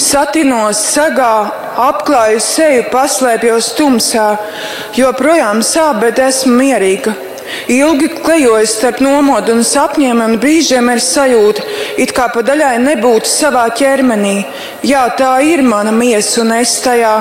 Satinos 0.02 0.82
sagā, 0.92 1.34
apklāju 1.86 2.42
seju, 2.44 2.88
paslēpjos 2.92 3.70
tumsā, 3.78 4.26
joprojām 4.98 5.62
sāp, 5.66 6.02
bet 6.04 6.20
esmu 6.24 6.58
mierīga. 6.60 7.14
Ilgi 7.70 8.10
klejojot 8.10 8.70
starp 8.70 9.02
nomodu 9.06 9.54
un 9.54 9.64
sapņiem, 9.66 10.22
un 10.26 10.38
brīžiem 10.42 10.90
ir 10.92 11.02
sajūta, 11.04 11.66
it 12.02 12.12
kā 12.16 12.28
pa 12.34 12.44
daļai 12.46 12.76
nebūtu 12.84 13.30
savā 13.30 13.66
ķermenī. 13.78 14.36
Jā, 14.86 15.06
tā 15.18 15.34
ir 15.46 15.64
mana 15.66 15.94
miesa 15.96 16.42
un 16.44 16.54
es 16.58 16.78
tajā, 16.84 17.16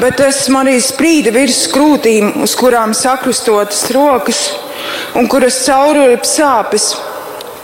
bet 0.00 0.20
esmu 0.24 0.62
arī 0.62 0.76
sprīda 0.82 1.32
virs 1.34 1.64
krūtīm, 1.72 2.34
uz 2.44 2.56
kurām 2.58 2.94
sakrustotas 2.96 3.86
rokas 3.94 4.42
un 5.18 5.28
kuras 5.30 5.60
caurulip 5.66 6.26
sāpes. 6.28 6.92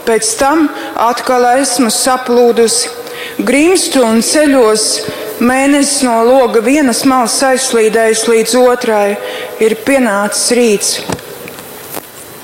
Pēc 0.07 0.33
tam 0.39 0.67
atkal 1.03 1.49
esmu 1.57 1.91
saplūdusi, 1.91 2.91
grimstu 3.43 4.05
un 4.07 4.23
ceļos. 4.23 4.89
Mēnesis 5.37 6.01
no 6.01 6.15
loga 6.25 6.63
vienas 6.65 7.03
malas 7.05 7.35
aizslīdējis 7.45 8.25
līdz 8.31 8.57
otrai, 8.63 9.17
ir 9.61 9.77
pienācis 9.85 10.55
rīts 10.57 10.95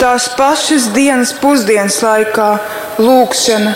tās 0.03 0.25
pašas 0.35 0.89
dienas 0.91 1.31
pusdienas 1.39 2.01
laikā 2.03 2.49
lūkšana. 2.99 3.71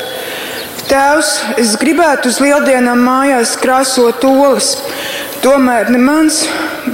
Tēvs, 0.88 1.30
es 1.60 1.74
gribētu 1.76 2.30
uz 2.32 2.38
lieldienām 2.40 3.02
mājās 3.04 3.58
krāsot 3.60 4.24
olas, 4.24 4.70
tomēr 5.44 5.90
ne 5.92 6.00
mans, 6.00 6.46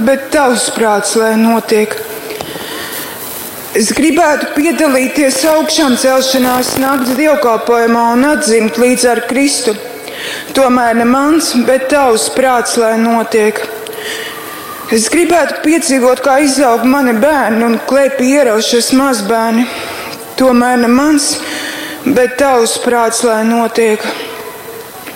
bet 0.07 0.31
tavs 0.33 0.71
prāts, 0.73 1.11
lai 1.19 1.35
notiek. 1.37 1.93
Es 3.77 3.91
gribētu 3.93 4.49
piedalīties 4.55 5.37
augšām 5.51 5.93
celšanās 6.01 6.71
nakts 6.81 7.13
dievkalpojumā 7.19 8.05
un 8.15 8.25
atzimt 8.31 8.79
līdz 8.81 9.05
ar 9.11 9.21
Kristu. 9.29 9.75
Tomēr 10.57 10.97
ne 10.97 11.05
mans, 11.09 11.51
bet 11.67 11.85
tavs 11.93 12.31
prāts, 12.33 12.73
lai 12.81 12.95
notiek. 13.01 13.61
Es 14.93 15.05
gribētu 15.13 15.61
piedzīvot, 15.67 16.21
kā 16.25 16.39
izaug 16.47 16.81
mani 16.89 17.13
bērni 17.21 17.65
un 17.69 17.77
klēpī 17.89 18.33
ieraušies 18.39 18.89
mazbērni. 18.97 19.67
Tomēr 20.37 20.81
ne 20.81 20.89
mans, 20.89 21.35
bet 21.37 21.62
tavs 22.37 22.77
prāts, 22.83 23.23
lai 23.23 23.43
notiek. 23.47 24.01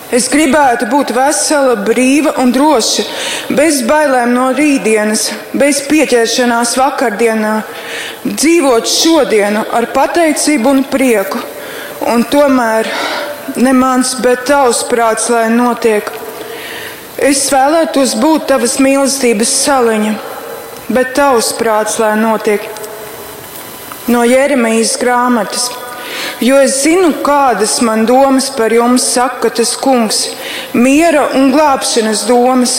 Es 0.08 0.30
gribētu 0.32 0.88
būt 0.88 1.12
vesela, 1.12 1.76
brīva 1.84 2.32
un 2.40 2.54
droša, 2.56 3.04
bez 3.52 3.82
bailēm 3.84 4.32
no 4.32 4.46
rītdienas, 4.56 5.26
bez 5.52 5.82
pieķeršanās 5.90 6.78
vakardienā, 6.80 7.56
dzīvot 8.24 8.88
šodienu 8.88 9.66
ar 9.76 9.90
pateicību 9.92 10.72
un 10.72 10.84
prieku. 10.88 11.42
Un 12.08 12.24
tomēr 12.24 12.88
ne 13.60 13.74
mans, 13.76 14.14
bet 14.24 14.46
tavs 14.48 14.86
prāts, 14.88 15.28
lai 15.34 15.50
notiek. 15.52 16.08
Es 17.18 17.50
vēlētos 17.52 18.16
būt 18.22 18.48
tavas 18.54 18.78
mīlestības 18.80 19.52
saliņa, 19.66 20.14
bet 20.88 21.12
tavs 21.20 21.52
prāts, 21.60 22.00
lai 22.00 22.14
notiek 22.16 22.64
no 24.08 24.24
Jeremijas 24.24 24.96
grāmatas. 25.02 25.68
Jo 26.44 26.60
es 26.62 26.82
zinu, 26.84 27.12
kādas 27.26 27.80
man 27.82 28.06
domas 28.06 28.50
par 28.54 28.74
jums 28.74 29.06
saka 29.16 29.50
tas 29.50 29.76
kungs, 29.80 30.20
miera 30.74 31.28
un 31.38 31.52
glābšanas 31.54 32.26
domas, 32.30 32.76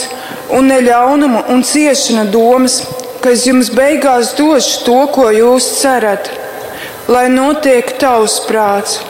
un 0.55 0.71
neļaunumu 0.71 1.45
un 1.53 1.65
ciešana 1.67 2.29
domas, 2.33 2.81
ka 3.23 3.35
es 3.35 3.47
jums 3.49 3.73
beigās 3.75 4.35
došu 4.39 4.85
to, 4.87 4.99
ko 5.15 5.29
jūs 5.35 5.67
cerat, 5.81 6.31
lai 7.11 7.27
notiek 7.33 7.97
tavs 7.99 8.39
prāts. 8.47 9.01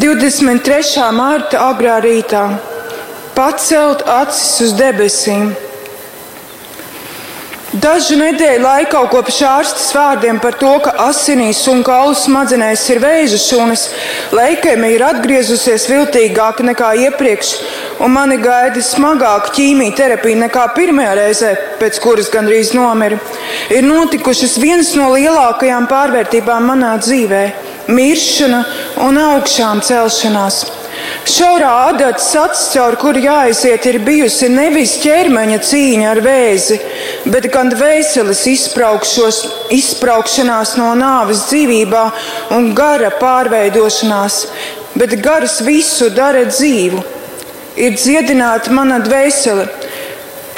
23. 0.00 1.10
mārta 1.12 1.60
agrā 1.68 1.98
rītā 2.00 2.46
pacelt 3.36 4.06
acis 4.08 4.60
uz 4.64 4.72
debesīm. 4.78 5.52
Dažu 7.72 8.18
nedēļu 8.20 8.60
laikā 8.60 8.98
kopš 9.08 9.38
ārstas 9.48 9.86
vārdiem 9.96 10.36
par 10.44 10.58
to, 10.60 10.74
ka 10.84 10.90
asinīs 11.06 11.62
un 11.72 11.78
kaulu 11.86 12.12
smadzenēs 12.20 12.82
ir 12.92 12.98
vēža 13.00 13.38
šūnas, 13.40 13.84
leikēmija 14.36 14.98
ir 14.98 15.04
atgriezusies 15.06 15.86
viltīgāka 15.88 16.66
nekā 16.68 16.90
iepriekš, 17.06 17.54
un 18.04 18.12
mani 18.12 18.36
gaida 18.44 18.82
smagāka 18.84 19.54
ķīmija 19.56 19.96
terapija 20.02 20.42
nekā 20.42 20.66
pirmajā 20.76 21.16
reizē, 21.16 21.54
pēc 21.80 21.96
kuras 22.04 22.28
gandrīz 22.34 22.74
nomiru, 22.76 23.16
ir 23.72 23.88
notikušas 23.88 24.58
vienas 24.60 24.92
no 25.00 25.08
lielākajām 25.16 25.88
pārvērtībām 25.88 26.68
manā 26.74 26.92
dzīvē- 27.00 27.42
miršana 27.96 28.64
un 29.08 29.16
augšām 29.16 29.80
celšanās. 29.80 30.81
Šaurā 31.22 31.70
adatas 31.92 32.32
acis, 32.34 32.72
caur 32.74 32.96
kuru 32.98 33.20
jāaiziet, 33.22 33.84
ir 33.86 34.00
bijusi 34.02 34.48
nevis 34.50 34.96
ķermeņa 35.04 35.58
cīņa 35.68 36.08
ar 36.10 36.20
vēzi, 36.24 36.78
bet 37.30 37.46
gan 37.54 37.70
dvēseles 37.70 38.42
izbraukšanās 39.78 40.74
no 40.80 40.88
nāves 40.98 41.44
dzīvībā 41.50 42.04
un 42.58 42.72
gara 42.74 43.12
pārveidošanās, 43.22 44.40
bet 44.98 45.14
gars 45.22 45.60
visu 45.62 46.10
dara 46.10 46.42
dzīvu. 46.50 47.04
Ir 47.78 47.94
dziedināta 47.96 48.74
mana 48.74 48.98
dvēsele. 49.00 49.68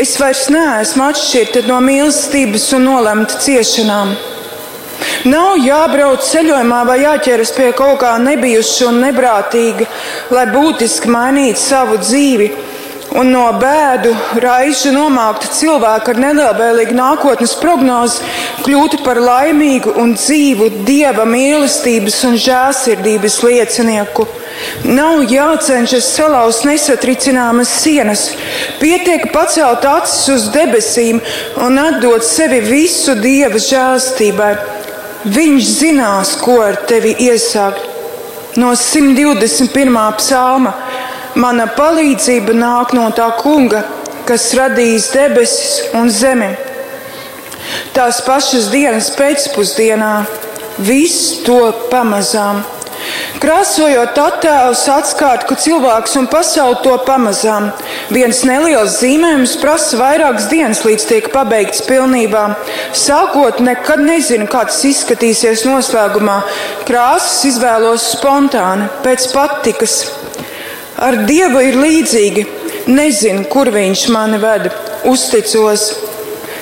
Es 0.00 0.16
vairs 0.18 0.48
neesmu 0.50 1.04
atšķirta 1.10 1.68
no 1.68 1.76
mīlestības 1.84 2.72
un 2.74 2.88
nolemta 2.88 3.36
ciešanām. 3.44 4.16
Nav 5.24 5.56
jābrauc 5.64 6.24
ceļojumā 6.28 6.82
vai 6.88 7.00
jāķeras 7.02 7.54
pie 7.56 7.70
kaut 7.76 8.00
kā 8.02 8.14
nebijuša 8.20 8.90
un 8.90 9.02
neprātīga, 9.06 9.88
lai 10.34 10.46
būtiski 10.52 11.12
mainītu 11.12 11.60
savu 11.60 12.00
dzīvi. 12.02 12.50
Un 13.14 13.28
no 13.30 13.44
bēdu 13.60 14.10
raižu 14.42 14.90
nomākta 14.90 15.46
cilvēka 15.54 16.10
ar 16.10 16.18
nelabvēlīgu 16.18 16.96
nākotnes 16.98 17.52
prognozi 17.60 18.24
kļūtu 18.64 19.04
par 19.04 19.20
laimīgu 19.22 19.92
un 20.02 20.16
dzīvu 20.18 20.70
dieva 20.88 21.22
mīlestības 21.28 22.16
un 22.26 22.34
žēlsirdības 22.42 23.38
liecinieku. 23.46 24.26
Nav 24.88 25.22
jācenšas 25.30 26.10
salauzt 26.16 26.66
nesatricināmas 26.66 27.70
sienas, 27.84 28.32
pietiek 28.82 29.28
pacelt 29.34 29.86
acis 29.86 30.28
uz 30.34 30.48
debesīm 30.54 31.22
un 31.62 31.78
atdot 31.84 32.26
sevi 32.26 32.64
visu 32.66 33.14
dieva 33.20 33.62
žēlstībai 33.62 34.54
Viņš 35.24 35.68
zinās, 35.80 36.34
ko 36.36 36.58
ar 36.60 36.76
tevi 36.84 37.14
iesākt. 37.26 37.86
No 38.60 38.74
121. 38.76 39.96
psalma 40.20 40.74
mana 41.40 41.64
palīdzība 41.74 42.52
nāk 42.54 42.92
no 42.94 43.08
tā 43.16 43.30
kunga, 43.40 43.80
kas 44.28 44.52
radījis 44.54 45.08
debesis 45.14 45.80
un 45.96 46.12
zemi. 46.12 46.52
Tās 47.96 48.20
pašas 48.26 48.68
dienas 48.70 49.08
pēcpusdienā 49.16 50.12
viss 50.84 51.40
to 51.46 51.58
pamazām. 51.90 52.60
Krāsojot 53.42 54.16
attēlus, 54.20 54.84
atklāt, 54.88 55.44
ka 55.48 55.56
cilvēks 55.60 56.16
un 56.20 56.28
pasaule 56.32 56.78
to 56.84 56.94
pamazām. 57.06 57.70
Viens 58.14 58.42
neliels 58.48 58.98
zīmējums 59.02 59.56
prasa 59.60 59.98
vairākas 60.00 60.48
dienas, 60.52 60.84
līdz 60.86 61.06
tiek 61.10 61.30
pabeigts 61.34 61.84
pilnībā. 61.88 62.44
Sākot, 62.96 63.60
nekad 63.64 64.02
nezinu, 64.04 64.48
kā 64.50 64.64
tas 64.70 64.80
izskatīsies 64.88 65.66
noslēgumā. 65.68 66.40
Krāsas 66.88 67.44
izvēlos 67.50 68.10
spontāni, 68.14 68.88
pēc 69.04 69.28
patikas. 69.34 69.98
Ar 71.04 71.24
Dievu 71.28 71.64
ir 71.64 71.80
līdzīgi. 71.80 72.46
Nezinu, 72.84 73.46
kur 73.48 73.70
viņš 73.72 74.08
mani 74.12 74.38
veda. 74.42 74.70
Uzticos, 75.08 75.88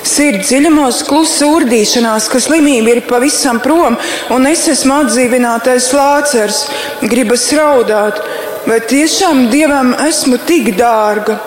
Sirds 0.03 0.49
dziļumos 0.51 1.05
klusa 1.07 1.47
urdīšanās, 1.47 2.27
ka 2.31 2.41
slimība 2.43 2.97
ir 2.97 3.01
pavisam 3.07 3.61
prom, 3.62 3.95
un 4.35 4.49
es 4.51 4.65
esmu 4.73 4.97
atdzīvinātais 5.05 5.93
lācers, 5.95 6.65
gribas 7.07 7.47
raudāt, 7.55 8.19
vai 8.67 8.81
tiešām 8.83 9.47
dievam 9.53 9.95
esmu 10.09 10.41
tik 10.49 10.73
dārga. 10.79 11.38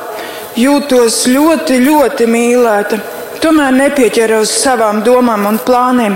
Jūtos 0.56 1.26
ļoti, 1.28 1.82
ļoti 1.84 2.30
mīlēta, 2.32 3.02
tomēr 3.44 3.76
nepieķeros 3.76 4.56
savām 4.64 5.04
domām 5.04 5.50
un 5.52 5.60
plāniem. 5.68 6.16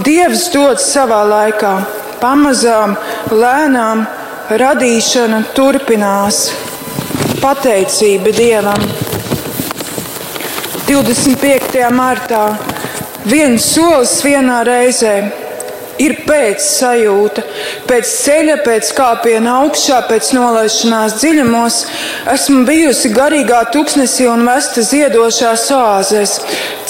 Dievs 0.00 0.48
dod 0.56 0.80
savā 0.80 1.20
laikā, 1.28 1.76
pamazām, 2.24 2.96
lēnām, 3.28 4.06
radīšana 4.48 5.44
turpinās. 5.52 6.46
Pateicība 7.44 8.32
Dievam! 8.32 9.03
25. 10.84 11.80
martā 11.96 12.42
viens 13.24 13.64
solis 13.72 14.18
vienā 14.24 14.58
reizē 14.68 15.14
ir 16.02 16.16
pēc 16.26 16.62
sajūta, 16.64 17.44
pēc 17.88 18.10
ceļa, 18.10 18.56
pēc 18.64 18.90
kāpiena 18.96 19.58
augšā, 19.62 20.00
pēc 20.08 20.30
nolaišanās 20.36 21.18
dziļumos. 21.20 21.80
Esmu 22.34 22.64
bijusi 22.68 23.12
garīgā 23.14 23.60
tuksnesī 23.74 24.28
un 24.30 24.44
vesta 24.48 24.84
ziedošās 24.84 25.66
oāzēs. 25.74 26.38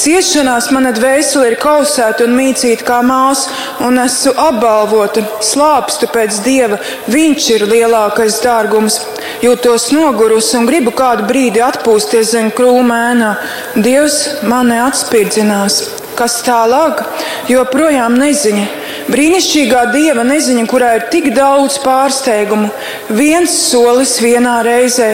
Ciešanās 0.00 0.70
mana 0.74 0.90
dvēsele 0.94 1.52
ir 1.52 1.58
kausēta 1.62 2.26
un 2.26 2.34
mīcīta 2.38 2.86
kā 2.86 3.00
māsa, 3.06 3.52
un 3.86 4.00
esmu 4.02 4.34
apbalvota, 4.48 5.22
slāpstu 5.44 6.08
pēc 6.14 6.40
dieva. 6.46 6.80
Viņš 7.12 7.50
ir 7.54 7.66
lielākais 7.70 8.40
dārgums. 8.44 9.00
Jūtos 9.44 9.90
nogurusi 9.94 10.56
un 10.58 10.68
gribu 10.68 10.94
kādu 10.96 11.28
brīdi 11.28 11.62
atpūsties 11.64 12.32
zem 12.34 12.50
krūmēnā. 12.54 13.34
Dievs 13.76 14.18
mani 14.48 14.80
atspirdzinās. 14.82 15.82
Kas 16.14 16.38
tālāk? 16.46 17.02
Joprojām 17.50 18.18
neziņa. 18.20 18.83
Brīnišķīgā 19.04 19.80
dieva 19.92 20.22
neziņa, 20.24 20.64
kurā 20.70 20.94
ir 20.96 21.02
tik 21.12 21.26
daudz 21.36 21.76
pārsteigumu. 21.82 22.70
Viens 23.12 23.52
solis 23.66 24.14
vienā 24.24 24.54
reizē, 24.64 25.10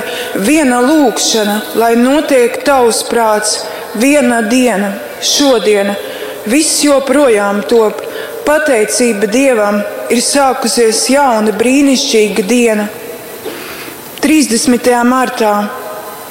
viena 0.46 0.78
lūkšana, 0.84 1.56
lai 1.80 1.96
notiek 1.98 2.60
tavs 2.66 3.02
prāts, 3.08 3.56
viena 3.98 4.44
diena, 4.46 4.92
šodiena. 5.18 5.96
Viss 6.46 6.84
joprojām 6.86 7.64
top. 7.68 7.98
Pateicība 8.46 9.28
Dievam 9.30 9.82
ir 10.10 10.22
sākusies 10.24 11.02
jauna, 11.10 11.52
brīnišķīga 11.58 12.46
diena. 12.46 12.86
30. 14.22 14.94
martā. 15.06 15.54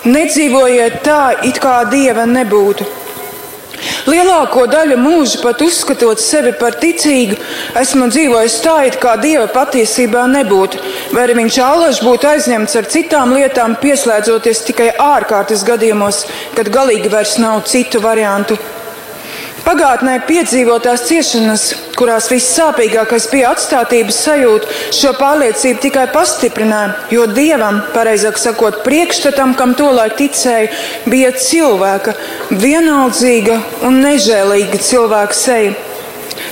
Nedzīvojiet 0.07 1.01
tā, 1.03 1.21
it 1.43 1.59
kā 1.59 1.81
Dieva 1.91 2.23
nebūtu. 2.29 2.98
Lielāko 4.09 4.65
daļu 4.71 4.97
mūža 4.99 5.41
pat 5.43 5.61
uzskatot 5.65 6.21
sevi 6.23 6.53
par 6.59 6.77
ticīgu, 6.81 7.37
esmu 7.81 8.09
dzīvojis 8.13 8.57
tā, 8.63 8.75
it 8.89 8.99
kā 9.01 9.15
dieva 9.21 9.47
patiesībā 9.51 10.25
nebūtu, 10.31 10.81
vai 11.13 11.27
arī 11.27 11.37
viņš 11.41 11.59
allaž 11.65 12.01
būtu 12.05 12.31
aizņemts 12.31 12.79
ar 12.79 12.89
citām 12.95 13.35
lietām, 13.37 13.77
pieslēdzoties 13.83 14.65
tikai 14.71 14.91
ārkārtas 15.03 15.65
gadījumos, 15.67 16.25
kad 16.57 16.71
galīgi 16.73 17.11
vairs 17.13 17.37
nav 17.41 17.63
citu 17.69 18.01
variantu. 18.03 18.57
Pagātnē 19.69 20.15
piedzīvotās 20.25 21.03
ciešanas, 21.05 21.63
kurās 21.93 22.25
vissāpīgākais 22.31 23.27
bija 23.29 23.51
atstātības 23.53 24.17
sajūta, 24.25 24.71
šo 24.97 25.11
pārliecību 25.19 25.83
tikai 25.83 26.07
pastiprināja, 26.09 26.95
jo 27.13 27.27
dievam, 27.29 27.77
pareizāk 27.93 28.41
sakot, 28.41 28.79
priekšstatam, 28.87 29.53
kam 29.59 29.75
tolaik 29.77 30.15
ticēja, 30.17 30.71
bija 31.05 31.29
cilvēka, 31.37 32.15
vienaldzīga 32.49 33.59
un 33.85 34.01
nežēlīga 34.07 34.81
cilvēka 34.89 35.37
seja. 35.37 35.77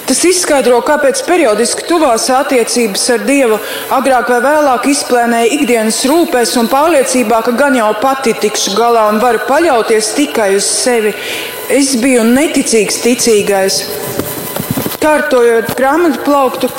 Tas 0.07 0.21
izskaidro, 0.23 0.77
kāpēc 0.87 1.19
periodiski 1.27 1.83
tuvās 1.89 2.29
attiecības 2.31 3.01
ar 3.11 3.25
Dievu 3.27 3.57
agrāk 3.91 4.29
vai 4.31 4.37
vēlāk 4.45 4.85
izplēnēja 4.93 5.49
ikdienas 5.57 5.97
rūpēs 6.07 6.53
un 6.61 6.69
pārliecībā, 6.71 7.41
ka 7.43 7.51
gan 7.59 7.75
jau 7.75 7.89
pati 7.99 8.31
tikšu 8.39 8.77
galā 8.77 9.09
un 9.11 9.19
varu 9.19 9.43
paļauties 9.49 10.13
tikai 10.15 10.53
uz 10.55 10.69
sevi. 10.69 11.11
Es 11.67 11.97
biju 11.99 12.23
neticīgs 12.29 13.01
ticīgais. 13.03 13.81
Kārtojot 15.03 15.75
grāmatu 15.75 16.23
plauktu, 16.23 16.71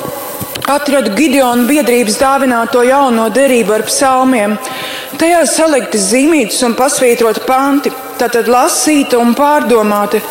atradu 0.69 1.13
Gideona 1.17 1.65
biedrības 1.69 2.19
dāvināto 2.21 2.83
jauno 2.85 3.27
derību 3.33 3.75
ar 3.77 3.83
psalmiem. 3.87 4.55
Tajā 5.19 5.41
salikti 5.49 6.01
zīmītas 6.01 6.61
un 6.67 6.75
pasvītroti 6.77 7.43
panti, 7.47 7.91
tātad 8.19 8.49
lasīta 8.51 9.19
un 9.21 9.33
pārdomāta. 9.37 10.21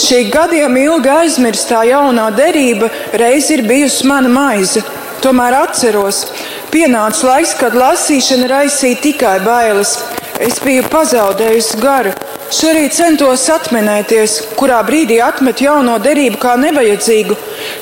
Šī 0.00 0.24
gadiem 0.34 0.76
ilgi 0.80 1.12
aizmirstā 1.14 1.84
jaunā 1.90 2.28
derība 2.34 2.90
reiz 3.20 3.50
ir 3.54 3.64
bijusi 3.68 4.08
mana 4.10 4.32
maize. 4.32 4.82
Tomēr 5.24 5.54
atceros, 5.62 6.26
pienāca 6.72 7.30
laiks, 7.30 7.54
kad 7.56 7.76
lasīšana 7.78 8.50
raisīja 8.50 9.00
tikai 9.06 9.38
bailes. 9.46 9.96
Es 10.42 10.58
biju 10.60 10.84
pazaudējusi 10.92 11.80
garu. 11.80 12.12
Šorīt 12.54 12.92
centos 12.94 13.48
atminēties, 13.50 14.34
kurā 14.54 14.76
brīdī 14.86 15.16
atmet 15.24 15.58
jauno 15.64 15.96
derību 15.98 16.38
kā 16.38 16.52
nevajadzīgu, 16.62 17.34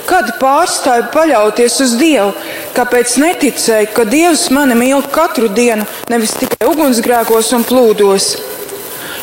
kad 0.09 0.31
pārstāju 0.41 1.11
paļauties 1.13 1.77
uz 1.85 1.93
Dievu, 2.01 2.31
kāpēc 2.73 3.19
neticēju, 3.21 3.91
ka 3.93 4.07
Dievs 4.09 4.47
mani 4.55 4.79
mīl 4.79 5.05
katru 5.13 5.51
dienu, 5.53 5.85
nevis 6.09 6.33
tikai 6.41 6.71
ugunsgrēkos 6.71 7.53
un 7.59 7.67
plūdos. 7.69 8.31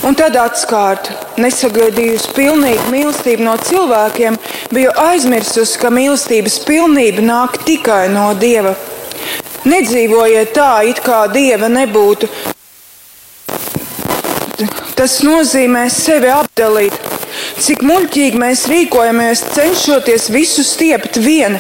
Un 0.06 0.20
tad 0.20 0.38
atskārt, 0.38 1.10
nesagaidījusi 1.42 2.36
pilnīgu 2.38 2.86
mīlestību 2.94 3.48
no 3.50 3.58
cilvēkiem, 3.72 4.38
biju 4.76 4.94
aizmirsusi, 5.08 5.82
ka 5.82 5.90
mīlestības 5.90 6.60
pilnība 6.70 7.26
nāk 7.26 7.58
tikai 7.66 8.06
no 8.14 8.30
Dieva. 8.38 8.78
Nedzīvojiet 9.66 10.54
tā, 10.54 10.72
it 10.94 11.02
kā 11.04 11.26
Dieva 11.34 11.74
nebūtu. 11.74 12.30
Tas 15.00 15.22
nozīmē 15.24 15.86
sevi 15.88 16.28
apdalīt. 16.28 16.96
Cik 17.64 17.86
muļķīgi 17.88 18.40
mēs 18.42 18.66
rīkojamies, 18.68 19.46
cenšoties 19.56 20.26
visu 20.34 20.66
stiept 20.68 21.16
vien, 21.24 21.54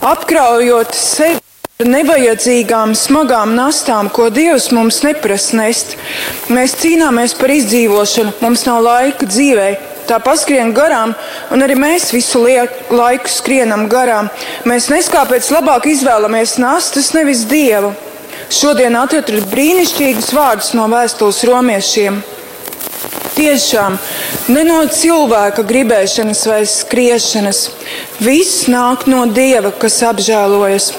apkraujot 0.00 0.94
sevi 0.96 1.90
nevajadzīgām, 1.92 2.94
smagām 2.96 3.52
nastām, 3.52 4.08
ko 4.08 4.30
Dievs 4.32 4.70
mums 4.72 5.02
neprasa 5.04 5.58
nest. 5.58 5.92
Mēs 6.48 6.78
cīnāmies 6.80 7.34
par 7.36 7.52
izdzīvošanu, 7.52 8.32
mums 8.40 8.64
nav 8.64 8.80
laika 8.86 9.28
dzīvē. 9.28 9.66
Tā 10.08 10.16
paskrien 10.24 10.72
garām, 10.72 11.12
un 11.52 11.66
arī 11.66 11.76
mēs 11.76 12.08
visu 12.16 12.40
laiku 12.40 13.28
skrienam 13.28 13.90
garām. 13.92 14.30
Mēs 14.64 14.88
neskāpēc 14.88 15.50
labāk 15.52 15.90
izvēlamies 15.92 16.56
nastas, 16.64 17.12
nevis 17.12 17.44
Dievu. 17.52 17.92
Šodien 18.48 18.96
atradu 18.96 19.44
brīnišķīgus 19.52 20.32
vārdus 20.32 20.72
no 20.78 20.88
vēstules 20.96 21.44
romiešiem. 21.44 22.22
Tiešām 23.36 23.98
ne 24.48 24.62
no 24.64 24.78
cilvēka 24.88 25.60
gribēšanas 25.68 26.46
vai 26.48 26.62
skriešanas. 26.64 27.58
Viss 28.24 28.64
nāk 28.72 29.04
no 29.12 29.26
Dieva, 29.28 29.74
kas 29.76 29.98
apžēlojas. 30.08 30.94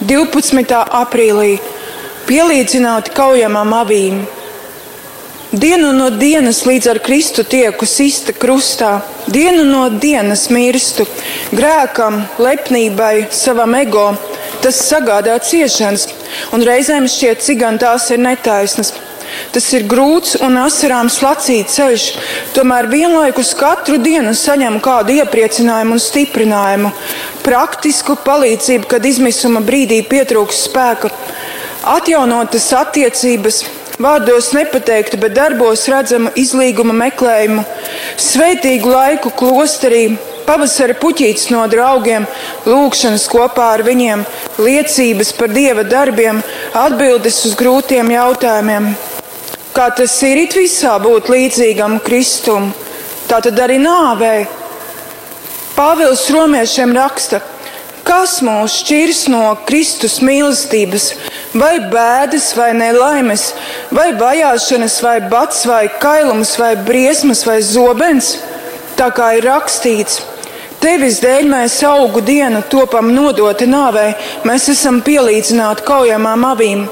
12. 0.00 0.72
aprīlī 1.02 1.58
pielīdzināti 2.26 3.12
kaujamām 3.16 3.74
avīm. 3.76 4.24
Dienu 5.52 5.92
no 5.96 6.08
dienas 6.10 6.64
līdz 6.66 6.88
ar 6.90 6.98
Kristu 7.04 7.44
tieku 7.44 7.86
sista 7.88 8.32
krustā, 8.32 8.96
dienu 9.28 9.62
no 9.68 9.84
dienas 9.88 10.48
mirstu, 10.52 11.06
grēkam, 11.52 12.22
lepnībai, 12.40 13.28
savam 13.30 13.76
ego. 13.78 14.08
Tas 14.64 14.80
sagādā 14.88 15.36
ciešanas, 15.44 16.08
un 16.56 16.64
reizēm 16.66 17.06
šķiet, 17.08 17.44
cik 17.44 17.60
gan 17.62 17.78
tās 17.80 18.08
ir 18.10 18.24
netaisnas. 18.24 18.94
Tas 19.54 19.66
ir 19.76 19.86
grūts 19.88 20.36
un 20.44 20.58
asarāms 20.60 21.20
lacīts 21.24 21.78
ceļš, 21.78 22.06
tomēr 22.56 22.90
vienlaikus 22.92 23.54
katru 23.58 23.98
dienu 24.02 24.34
saņem 24.36 24.78
kādu 24.84 25.16
iepriecinājumu 25.20 25.96
un 25.96 26.02
stiprinājumu, 26.02 26.92
praktisku 27.46 28.18
palīdzību, 28.26 28.90
kad 28.90 29.06
izmisuma 29.06 29.62
brīdī 29.64 30.02
pietrūks 30.08 30.66
spēka, 30.68 31.10
atjaunotas 31.96 32.68
attiecības, 32.76 33.64
vārdos 34.02 34.52
nepateiktu, 34.56 35.20
bet 35.20 35.36
darbos 35.36 35.86
redzamu 35.88 36.32
izlīguma 36.36 36.96
meklējumu, 37.06 37.64
sveitīgu 38.20 38.92
laiku 38.92 39.32
klosterī, 39.36 40.04
pavasara 40.46 40.96
puķītes 41.00 41.50
no 41.54 41.64
draugiem, 41.70 42.26
lūkšanas 42.68 43.26
kopā 43.32 43.72
ar 43.78 43.84
viņiem, 43.86 44.24
liecības 44.62 45.34
par 45.38 45.52
dieva 45.54 45.86
darbiem, 45.86 46.42
atbildes 46.86 47.44
uz 47.48 47.58
grūtiem 47.58 48.12
jautājumiem. 48.14 48.94
Kā 49.76 49.90
tas 49.92 50.14
ir 50.24 50.38
it 50.40 50.54
visā 50.56 50.94
būt 50.96 51.26
līdzīgam 51.28 51.98
Kristum, 52.00 52.70
tā 53.28 53.42
tad 53.44 53.58
arī 53.60 53.76
nāvei. 53.76 54.46
Pāvils 55.76 56.22
romiešiem 56.32 56.94
raksta, 56.96 57.42
kas 58.06 58.38
mūs 58.40 58.78
šķirs 58.80 59.20
no 59.34 59.42
Kristus 59.68 60.16
mīlestības, 60.24 61.10
vai 61.60 61.74
bēdas, 61.92 62.48
vai 62.56 62.70
nelaimes, 62.78 63.50
vai 63.92 64.14
vajāšanas, 64.16 64.96
vai 65.04 65.18
bats, 65.28 65.66
vai 65.68 65.84
kailums, 66.00 66.56
vai 66.56 66.72
briesmas, 66.88 67.44
vai 67.44 67.60
zobens, 67.60 68.38
tā 68.96 69.12
kā 69.12 69.34
ir 69.36 69.44
rakstīts. 69.50 70.22
Tevis 70.80 71.20
dēļ 71.20 71.52
mēs 71.52 71.82
augu 71.84 72.24
dienu 72.24 72.64
topam 72.72 73.12
nodoti 73.12 73.68
nāvei, 73.68 74.14
mēs 74.48 74.70
esam 74.72 75.04
pielīdzināti 75.04 75.84
kaujamām 75.84 76.54
avīm. 76.56 76.88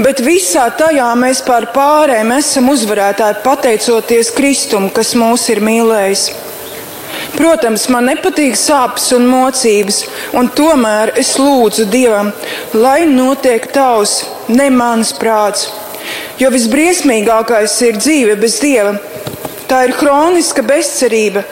Bet 0.00 0.20
visā 0.24 0.66
tajā 0.78 1.08
mēs 1.20 1.42
pār 1.46 1.68
pārējiem 1.74 2.32
esam 2.36 2.68
uzvarētāji 2.72 3.40
pateicoties 3.44 4.32
Kristum, 4.36 4.90
kas 4.92 5.14
mūs 5.18 5.48
ir 5.52 5.62
mīlējis. 5.64 6.26
Protams, 7.36 7.86
man 7.92 8.08
nepatīk 8.10 8.56
sāpes 8.56 9.10
un 9.16 9.26
mocības, 9.28 10.02
un 10.36 10.48
tomēr 10.56 11.12
es 11.20 11.34
lūdzu 11.40 11.86
Dievam, 11.92 12.30
lai 12.74 13.04
notiek 13.10 13.66
tavs, 13.72 14.22
ne 14.48 14.68
mans 14.72 15.12
prāts. 15.16 15.68
Jo 16.40 16.52
visbriesmīgākais 16.54 17.74
ir 17.88 18.00
dzīve 18.00 18.36
bez 18.40 18.60
Dieva. 18.62 18.94
Tā 19.66 19.82
ir 19.88 19.96
kroniska 19.98 20.62
bezcerība 20.62 21.42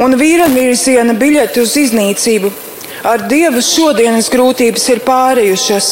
un 0.00 0.16
vīravirziena 0.16 1.12
biļete 1.18 1.60
uz 1.60 1.74
iznīcību. 1.76 2.52
Ar 3.06 3.26
Dievu 3.30 3.60
šodienas 3.62 4.30
grūtības 4.32 4.88
ir 4.94 5.02
pārējušas. 5.06 5.90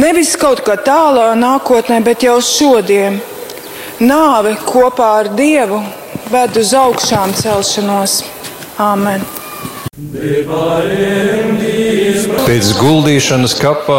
Nevis 0.00 0.36
kaut 0.40 0.62
kā 0.66 0.76
tālā 0.80 1.32
nākotnē, 1.38 2.00
bet 2.04 2.24
jau 2.26 2.38
šodien. 2.44 3.20
Nāve 4.00 4.54
kopā 4.64 5.10
ar 5.20 5.28
Dievu 5.36 5.82
ved 6.30 6.56
uz 6.56 6.72
augšām 6.76 7.34
celšanos. 7.36 8.22
Āmen! 8.80 9.26
Pēc 12.46 12.70
guldīšanas 12.78 13.56
kapā 13.60 13.98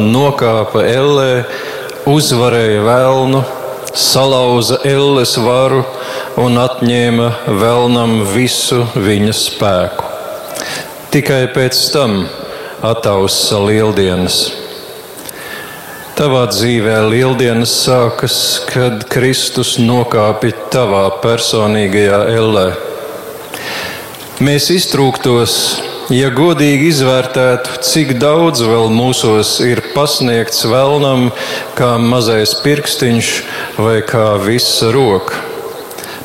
nokāpa 0.00 0.86
ellē, 0.88 1.44
uzvarēja 2.08 2.80
vēlnu, 2.86 3.42
salauza 3.92 4.80
elles 4.88 5.34
varu 5.44 5.82
un 6.40 6.56
atņēma 6.62 7.28
vēlnam 7.60 8.22
visu 8.32 8.86
viņa 8.96 9.36
spēku. 9.36 10.08
Tikai 11.12 11.44
pēc 11.52 11.84
tam 11.92 12.22
attausa 12.80 13.60
lieldienas. 13.66 14.61
Tavā 16.12 16.42
dzīvē 16.50 16.98
lieldienas 17.08 17.70
sākas, 17.86 18.34
kad 18.68 19.06
Kristus 19.08 19.78
nokāpja 19.80 20.66
tavā 20.74 21.06
personīgajā 21.22 22.18
ellē. 22.34 22.64
Mēs 24.44 24.66
iztrūktos, 24.74 25.54
ja 26.12 26.28
godīgi 26.34 26.90
izvērtētu, 26.90 27.78
cik 27.88 28.12
daudz 28.20 28.60
vēl 28.60 28.92
mūsos 28.92 29.54
ir 29.64 29.80
pasniegts 29.94 30.66
vēlnam, 30.68 31.30
kā 31.78 31.94
mazais 32.02 32.58
pirkstiņš 32.60 33.32
vai 33.80 34.02
kā 34.04 34.34
visa 34.44 34.92
roka. 34.92 35.40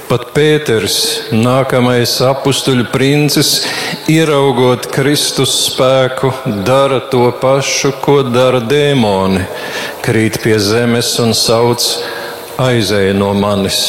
Pat 0.07 0.29
Pēters, 0.31 0.93
nākamais 1.35 2.13
apstuļu 2.23 2.85
princis, 2.93 3.65
ieraugot 4.07 4.85
Kristus 4.93 5.51
spēku, 5.65 6.29
dara 6.63 7.01
to 7.11 7.25
pašu, 7.41 7.91
ko 7.99 8.21
dara 8.23 8.61
dēmoni, 8.63 9.41
krīt 10.07 10.37
pie 10.39 10.55
zemes 10.63 11.09
un 11.19 11.33
sauc: 11.35 11.83
aizēj 12.63 13.09
no 13.17 13.33
manis! 13.35 13.79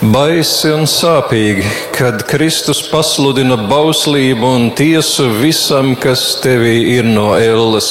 Baisi 0.00 0.68
un 0.72 0.84
sāpīgi, 0.88 1.64
kad 1.96 2.22
Kristus 2.28 2.82
pasludina 2.88 3.56
bauslību 3.70 4.50
un 4.56 4.66
tiesu 4.76 5.30
visam, 5.38 5.94
kas 5.96 6.22
tevī 6.44 6.74
ir 6.94 7.08
no 7.08 7.30
elles. 7.36 7.88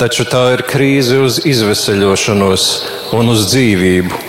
Taču 0.00 0.24
tā 0.28 0.42
ir 0.58 0.64
krīze 0.68 1.20
uz 1.24 1.38
izveseļošanos 1.48 2.66
un 3.16 3.32
uz 3.32 3.46
dzīvību. 3.52 4.20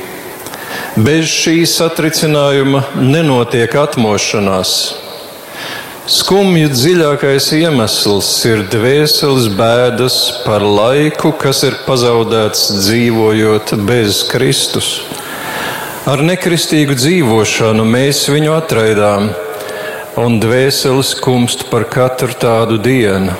Bez 1.07 1.27
šī 1.31 1.57
satricinājuma 1.71 2.85
nenotiek 2.99 3.75
atmošanās. 3.83 4.77
Skumju 6.07 6.69
dziļākais 6.71 7.49
iemesls 7.57 8.27
ir 8.47 8.61
dvēseles 8.71 9.49
bēdas 9.57 10.15
par 10.45 10.63
laiku, 10.63 11.33
kas 11.35 11.65
ir 11.67 11.75
pazaudēts 11.83 12.61
dzīvojot 12.77 13.73
bez 13.89 14.21
Kristus. 14.29 14.87
Ar 16.07 16.23
nekristīgu 16.23 16.95
dzīvošanu 16.95 17.83
mēs 17.91 18.21
viņu 18.31 18.53
atraidām, 18.55 19.33
un 20.23 20.39
dvēseles 20.39 21.11
kumst 21.19 21.67
par 21.73 21.89
katru 21.91 22.39
tādu 22.39 22.79
dienu, 22.79 23.35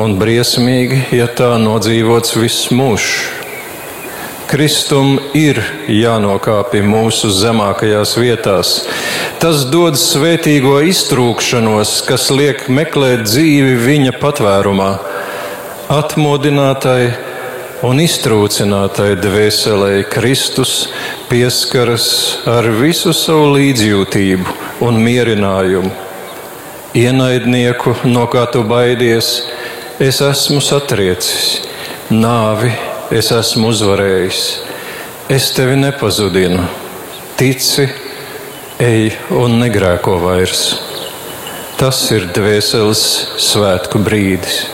un 0.00 0.16
briesmīgi, 0.16 1.10
ja 1.12 1.28
tā 1.28 1.58
nodzīvots 1.60 2.38
viss 2.40 2.72
mūžs. 2.72 3.37
Kristum 4.48 5.18
ir 5.36 5.58
jānokāpj 5.92 6.80
mūsu 6.80 7.28
zemākajās 7.36 8.14
vietās. 8.16 8.70
Tas 9.42 9.66
dod 9.68 9.98
svētīgo 10.00 10.78
iztrūkšanos, 10.88 11.92
kas 12.08 12.30
liek 12.32 12.64
meklēt 12.72 13.26
dzīvi 13.28 13.76
viņa 13.84 14.14
patvērumā, 14.22 14.88
atmodinātai 15.92 17.02
un 17.84 18.00
iztrūcinātai 18.00 19.12
dvēselē 19.20 19.92
Kristus 20.08 20.74
pieskaras 21.28 22.08
ar 22.48 22.72
visu 22.80 23.12
savu 23.12 23.52
līdzjūtību 23.58 24.58
un 24.88 25.04
mierinājumu. 25.04 25.92
Ienaidnieku, 26.96 27.98
no 28.08 28.24
kā 28.32 28.48
tu 28.48 28.64
baidies, 28.64 29.42
es 30.00 30.24
esmu 30.24 30.64
satriecis, 30.64 31.66
nāvi 32.08 32.72
es 33.14 33.30
esmu 33.32 33.70
uzvarējis. 33.72 34.42
Es 35.32 35.50
tevi 35.56 35.76
nepazudinu. 35.80 36.64
Tici, 37.38 37.86
ej 38.80 39.14
un 39.32 39.58
negrēko 39.62 40.18
vairs. 40.20 40.64
Tas 41.78 42.00
ir 42.12 42.26
dvēseles 42.34 43.02
svētku 43.40 44.00
brīdis. 44.02 44.66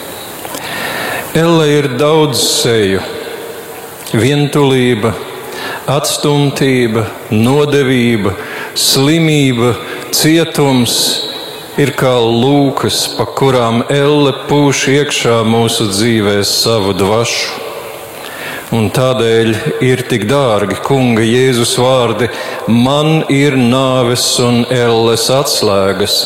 Elle 1.35 1.67
ir 1.75 1.89
daudz 1.99 2.39
seju, 2.63 3.03
vientulība, 4.15 5.13
atstumtība, 5.91 7.09
nodevība, 7.35 8.37
slimība, 8.79 9.75
cietums 10.15 10.97
ir 11.79 11.93
kā 11.99 12.15
lūkas, 12.23 13.03
pa 13.19 13.27
kurām 13.27 13.83
elle 13.91 14.33
pūš 14.49 14.87
iekšā 14.95 15.43
mūsu 15.51 15.91
dzīvēs 15.91 16.55
savu 16.63 16.95
dvašu. 16.99 17.64
Un 18.75 18.89
tādēļ 18.91 19.53
ir 19.87 20.01
tik 20.11 20.25
dārgi 20.27 20.81
kunga 20.83 21.23
Jēzus 21.23 21.77
vārdi: 21.79 22.27
Man 22.67 23.23
ir 23.31 23.55
nāves 23.61 24.25
un 24.43 24.65
elles 24.73 25.29
atslēgas, 25.31 26.17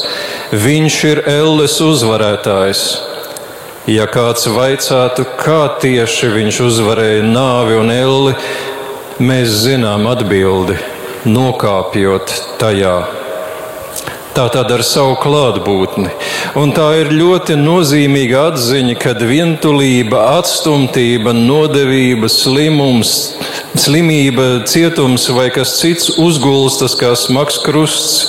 viņš 0.64 0.96
ir 1.10 1.22
elles 1.28 1.76
uzvarētājs. 1.84 2.86
Ja 3.88 4.08
kāds 4.08 4.48
vaicātu, 4.52 5.26
kā 5.40 5.60
tieši 5.82 6.32
viņš 6.38 6.62
uzvarēja 6.70 7.28
nāvi 7.28 7.76
un 7.82 7.92
elli, 7.92 8.34
mēs 9.20 9.52
zinām 9.66 10.08
atbildi- 10.08 10.80
nokāpjot 11.36 12.32
tajā 12.60 13.17
tā 14.38 14.44
tad 14.54 14.70
ar 14.70 14.84
savu 14.86 15.16
klātbūtni. 15.18 16.12
Un 16.58 16.70
tā 16.76 16.86
ir 17.00 17.10
ļoti 17.10 17.56
nozīmīga 17.58 18.44
atziņa, 18.52 18.94
kad 19.02 19.22
vientulība, 19.26 20.20
atstumtība, 20.38 21.32
nodevība, 21.34 22.30
slimums, 22.30 23.14
slimība, 23.74 24.62
cietums 24.70 25.26
vai 25.34 25.48
kas 25.54 25.74
cits 25.80 26.12
uzgulstas 26.22 26.94
kā 26.98 27.14
smags 27.18 27.58
krusts, 27.64 28.28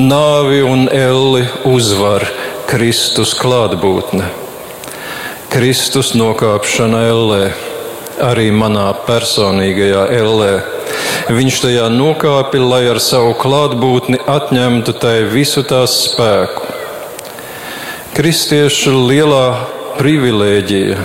nāvi 0.00 0.62
un 0.64 0.86
elli 0.88 1.44
uzvar 1.68 2.24
Kristus 2.70 3.34
klātbūtne. 3.36 4.30
Kristus 5.52 6.14
nokāpšana 6.16 7.04
ellē. 7.12 7.44
arī 8.22 8.52
manā 8.54 8.92
personīgajā 9.06 10.02
ellē. 10.14 10.81
Viņš 11.30 11.58
tajā 11.62 11.84
nokāpa, 11.92 12.58
lai 12.58 12.82
ar 12.90 12.98
savu 12.98 13.36
klātbūtni 13.38 14.18
atņemtu 14.26 14.94
tai 14.98 15.20
visu 15.30 15.62
tās 15.62 15.94
spēku. 16.08 16.66
Kristiešu 18.16 18.90
lielā 19.06 19.46
privilēģija 20.00 20.98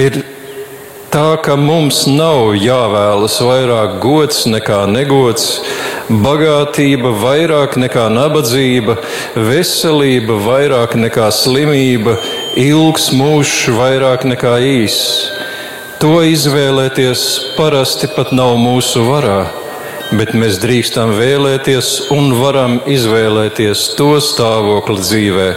ir 0.00 0.16
tā, 1.12 1.36
ka 1.44 1.58
mums 1.60 2.06
nav 2.08 2.54
jāvēlas 2.56 3.36
vairāk 3.44 3.98
gods 4.00 4.46
nekā 4.48 4.80
negods, 4.90 5.60
bagātība 6.08 7.12
vairāk 7.20 7.76
nekā 7.80 8.08
nabadzība, 8.16 8.96
veselība 9.36 10.40
vairāk 10.46 10.96
nekā 10.96 11.28
slimība, 11.36 12.16
ilgs 12.56 13.10
mūžs 13.12 13.68
vairāk 13.76 14.24
nekā 14.32 14.56
īss. 14.72 15.47
To 15.98 16.20
izvēlēties 16.22 17.20
parasti 17.56 18.06
pat 18.14 18.28
nav 18.30 18.52
mūsu 18.62 19.00
varā, 19.02 19.48
bet 20.14 20.30
mēs 20.30 20.60
drīkstam 20.62 21.10
vēlēties 21.16 21.88
un 22.14 22.36
varam 22.38 22.76
izvēlēties 22.86 23.82
to 23.98 24.12
stāvokli 24.22 24.94
dzīvē, 25.00 25.48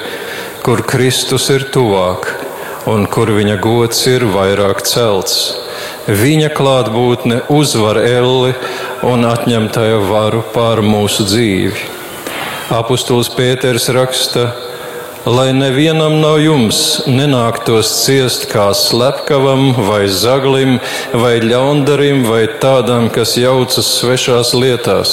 kur 0.65 0.81
Kristus 0.89 1.45
ir 1.53 1.67
tuvāk 1.69 2.25
un 2.89 3.05
kur 3.05 3.29
viņa 3.37 3.59
gods 3.61 4.01
ir 4.09 4.25
vairāk 4.33 4.81
celts. 4.89 5.37
Viņa 6.09 6.49
klātbūtne 6.57 7.43
uzvar 7.53 8.01
elli 8.01 8.55
un 9.05 9.29
atņem 9.29 9.69
tajā 9.77 10.01
varu 10.09 10.41
pār 10.57 10.81
mūsu 10.81 11.29
dzīvi. 11.29 11.85
Apostols 12.81 13.29
Pēters 13.37 13.91
raksta, 13.93 14.49
lai 15.25 15.51
nevienam 15.53 16.15
no 16.21 16.33
jums 16.41 17.03
nenāktos 17.05 17.91
ciest 18.01 18.47
kā 18.49 18.71
slepkavam 18.73 19.75
vai 19.85 20.07
zaglim 20.09 20.79
vai 21.13 21.35
ļaundarim 21.43 22.23
vai 22.25 22.47
tādam, 22.61 23.09
kas 23.13 23.35
jaucas 23.37 23.85
svešās 23.99 24.55
lietās, 24.57 25.11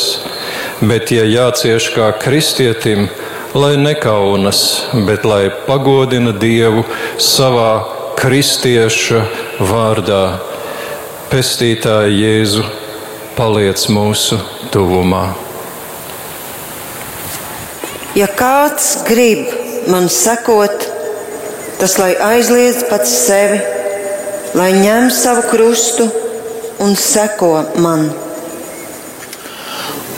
bet, 0.80 1.12
ja 1.12 1.26
jācieš 1.28 1.90
kā 1.92 2.08
kristietim, 2.16 3.08
lai 3.52 3.76
nekaunas, 3.76 4.62
bet 5.04 5.28
lai 5.28 5.50
pagodina 5.66 6.32
Dievu 6.32 6.86
savā 7.20 7.84
kristieša 8.16 9.24
vārdā. 9.60 10.22
Pestītāja 11.28 12.08
Jēzu, 12.08 12.64
paliec 13.36 13.84
mūsu 13.92 14.40
tuvumā. 14.72 15.26
Ja 18.16 18.26
kāds 18.32 19.04
grib 19.06 19.52
man 19.88 20.08
sekot, 20.12 20.84
tas 21.80 21.96
lai 22.00 22.12
aizliedz 22.20 22.84
pats 22.90 23.12
sevi, 23.24 23.58
lai 24.58 24.72
ņem 24.76 25.08
savu 25.14 25.46
krustu 25.48 26.08
un 26.84 26.96
seko 26.98 27.52
man. 27.80 28.08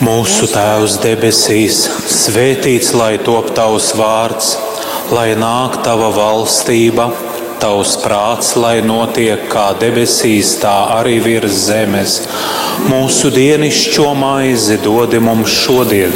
Mūsu 0.01 0.49
Tēvs 0.49 0.97
debesīs, 1.03 1.83
svētīts 2.09 2.91
lai 2.97 3.13
top 3.21 3.51
tavs 3.55 3.91
vārds, 3.95 4.55
lai 5.13 5.29
nāk 5.37 5.77
tava 5.85 6.09
valstība, 6.15 7.11
tavs 7.61 7.93
prāts, 8.01 8.55
lai 8.57 8.79
notiek 8.81 9.45
kā 9.51 9.69
debesīs, 9.79 10.55
tā 10.63 10.73
arī 10.97 11.19
virs 11.21 11.67
zemes. 11.67 12.17
Mūsu 12.89 13.29
dienascho 13.31 14.09
maizi 14.17 14.81
dod 14.81 15.13
mums 15.21 15.53
šodien, 15.61 16.15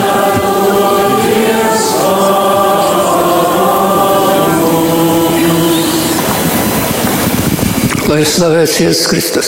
Lai 8.21 8.27
slavēts 8.29 8.75
Jēzus 8.77 9.07
Kristus. 9.09 9.47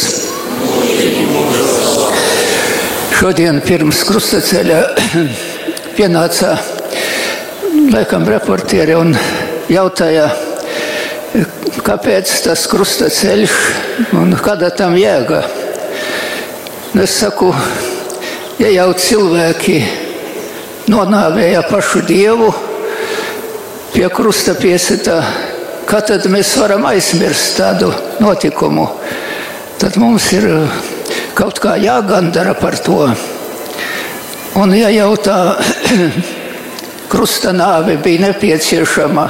Šodien 3.13 3.59
pirms 3.61 3.99
krustaceļa 4.07 4.79
pienāca 5.99 6.55
laikam 7.93 8.25
reportieri 8.25 8.95
un 8.97 9.13
jautāja, 9.69 10.25
kāpēc 11.85 12.33
tas 12.47 12.65
krustaceļš 12.73 13.59
un 14.17 14.33
kāda 14.41 14.71
tam 14.73 14.97
jēga. 14.97 15.43
Es 17.05 17.19
saku, 17.21 17.53
ja 18.57 18.73
jau 18.73 18.89
cilvēki 19.05 19.83
nonāvēja 20.89 21.61
pašu 21.69 22.01
Dievu 22.09 22.49
pie 23.93 24.09
krusta 24.09 24.57
piesita, 24.57 25.21
kā 25.93 25.99
tad 26.01 26.23
mēs 26.25 26.55
varam 26.57 26.87
aizmirst 26.89 27.59
tādu 27.59 27.91
notikumu? 28.17 28.87
Tad 29.77 29.99
mums 30.01 30.25
ir 30.33 30.47
kaut 31.37 31.59
kā 31.61 31.75
jāgandara 31.77 32.55
par 32.57 32.79
to. 32.81 33.03
Un 34.57 34.73
ja 34.73 34.89
jau 34.89 35.11
tā 35.21 35.37
krusta 37.13 37.53
nāve 37.53 37.99
bija 38.01 38.25
nepieciešama 38.25 39.27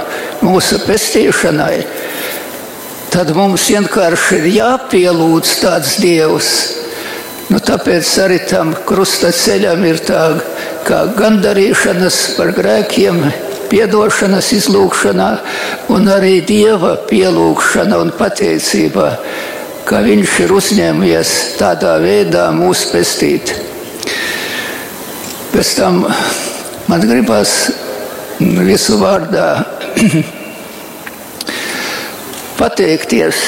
mūsu 0.47 0.80
pestīšanai, 0.88 1.84
tad 3.11 3.36
mums 3.36 3.68
vienkārši 3.68 4.39
ir 4.39 4.51
jāpielūdz 4.61 5.55
tāds 5.66 5.97
dievs. 5.99 6.53
Nu, 7.51 7.59
tāpēc 7.59 8.07
arī 8.24 8.39
tam 8.47 8.72
krusta 8.88 9.36
ceļam 9.36 9.84
ir 9.84 9.99
tā 10.07 10.28
kā 10.88 11.09
gandarīšanas 11.20 12.22
par 12.38 12.55
grēkiem, 12.55 13.26
piedošanas 13.74 14.54
izlūkšanā 14.54 15.32
un 15.96 16.08
arī 16.14 16.38
dieva 16.46 16.94
pielūgšana 17.10 17.98
un 18.06 18.14
pateicība 18.20 19.10
ka 19.84 20.00
viņš 20.04 20.34
ir 20.46 20.52
uzņēmies 20.56 21.32
tādā 21.60 21.98
veidā 22.00 22.46
mūs 22.56 22.86
pestīt. 22.92 23.52
Pēc 25.52 25.72
tam 25.78 26.00
man 26.88 27.04
gribas 27.04 27.52
visu 28.40 28.96
vārdā 29.02 29.48
pateikties 32.62 33.42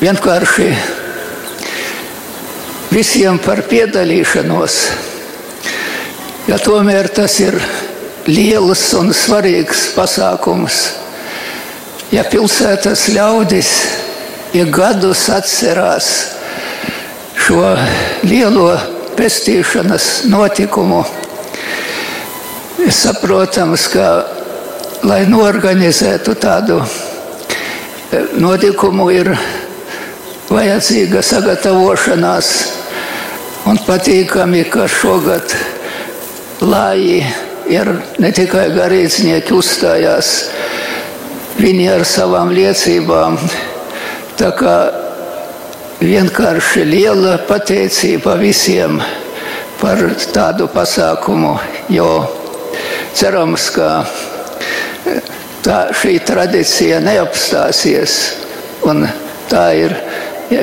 vienkārši 0.00 0.68
visiem 2.90 3.38
par 3.44 3.62
piedalīšanos, 3.70 4.80
ja 6.50 6.58
tomēr 6.58 7.12
tas 7.14 7.38
ir 7.44 7.60
liels 8.28 8.82
un 8.98 9.14
svarīgs 9.16 9.90
pasākums. 9.96 10.82
Ja 12.10 12.24
pilsētas 12.26 13.06
ļaudis 13.14 13.70
ja 14.52 14.64
gadus 14.66 15.28
atcerās 15.30 16.08
šo 17.38 17.62
lielo 18.26 18.72
pestīšanas 19.16 20.24
notikumu, 20.30 21.04
saprotams, 22.90 23.86
ka, 23.92 24.08
lai 25.06 25.22
norganizētu 25.28 26.34
tādu 26.40 26.80
e, 26.82 28.22
notikumu, 28.42 29.10
ir 29.14 29.32
vajadzīga 30.50 31.22
sagatavošanās. 31.24 32.50
Un 33.70 33.78
patīkami, 33.84 34.64
ka 34.72 34.86
šogad 34.88 35.52
lāji 36.64 37.20
ir 37.70 37.92
ne 38.18 38.30
tikai 38.34 38.68
garīdznieki 38.74 39.54
uzstājās, 39.56 40.36
viņi 41.60 41.90
ar 41.94 42.06
savām 42.08 42.54
liecībām 42.56 43.38
Tā 44.40 44.54
kā 44.56 44.74
vienkārši 46.00 46.86
liela 46.88 47.34
pateicība 47.44 48.38
visiem 48.40 48.94
par 49.82 50.00
tādu 50.32 50.64
pasākumu, 50.72 51.50
jo 51.92 52.06
cerams, 53.12 53.66
ka 53.74 53.88
tā, 55.60 55.76
šī 55.92 56.14
tradīcija 56.24 57.02
neapstāsies 57.04 58.16
un 58.88 59.04
tā 59.52 59.66
ir 59.82 59.96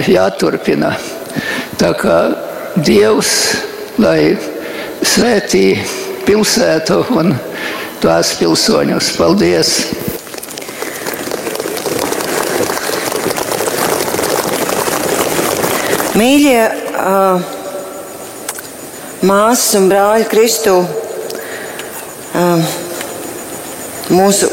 jāturpina. 0.09 0.95
Tā 1.77 1.93
kā 2.01 2.17
Dievs, 2.81 3.35
lai 4.01 4.33
svētī 5.05 5.67
pilsētu 6.27 6.97
un 7.15 7.31
tās 8.03 8.33
pilsoņus. 8.39 9.13
Paldies! 9.15 9.69
Mīļie 16.17 16.61
uh, 16.67 17.43
māsas 19.29 19.75
un 19.77 19.85
brāļi 19.91 20.25
Kristū, 20.31 20.73
uh, 20.81 22.71
mūsu 24.11 24.49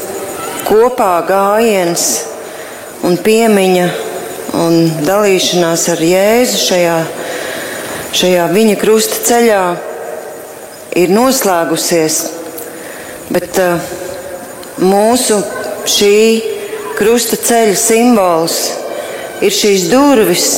kopā 0.69 1.15
gājiens 1.27 2.05
un 3.05 3.17
piemiņa 3.25 3.89
un 4.61 4.79
dalīšanās 5.09 5.89
ar 5.95 6.05
Jēzu 6.05 6.61
šajā, 6.69 7.01
šajā 8.15 8.47
viņa 8.53 8.79
krusta 8.85 9.25
ceļā 9.33 9.65
ir 10.99 11.11
noslēgusies, 11.15 12.19
bet 13.35 13.59
uh, 13.63 13.83
mūsu 14.83 15.41
šī 15.91 16.17
krusta 16.99 17.39
ceļa 17.41 17.77
simbols 17.79 18.59
ir 19.45 19.55
šīs 19.55 19.89
durvis 19.91 20.49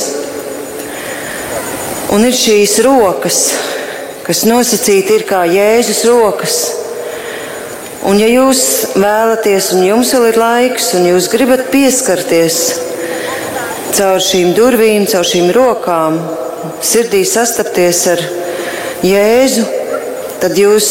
un 2.13 2.25
ir 2.25 2.35
šīs 2.37 2.77
rokas, 2.85 3.39
kas 4.25 4.45
nosacīti 4.47 5.17
ir 5.17 5.25
kā 5.27 5.43
Jēzus 5.49 6.03
rokas. 6.07 6.57
Un 8.07 8.19
ja 8.21 8.27
jūs 8.29 8.61
vēlaties, 8.95 9.71
un 9.75 9.83
jums 9.83 10.13
vēl 10.15 10.29
ir 10.29 10.39
laiks, 10.39 10.93
un 10.95 11.09
jūs 11.09 11.27
gribat 11.33 11.65
pieskarties 11.73 12.59
caur 13.97 14.21
šīm 14.23 14.53
durvīm, 14.55 15.07
caur 15.09 15.25
šīm 15.27 15.49
rokām, 15.55 16.19
sirdī 16.85 17.23
sastapties 17.27 18.03
ar 18.13 18.23
Jēzu, 19.05 19.65
tad 20.41 20.57
jūs 20.59 20.87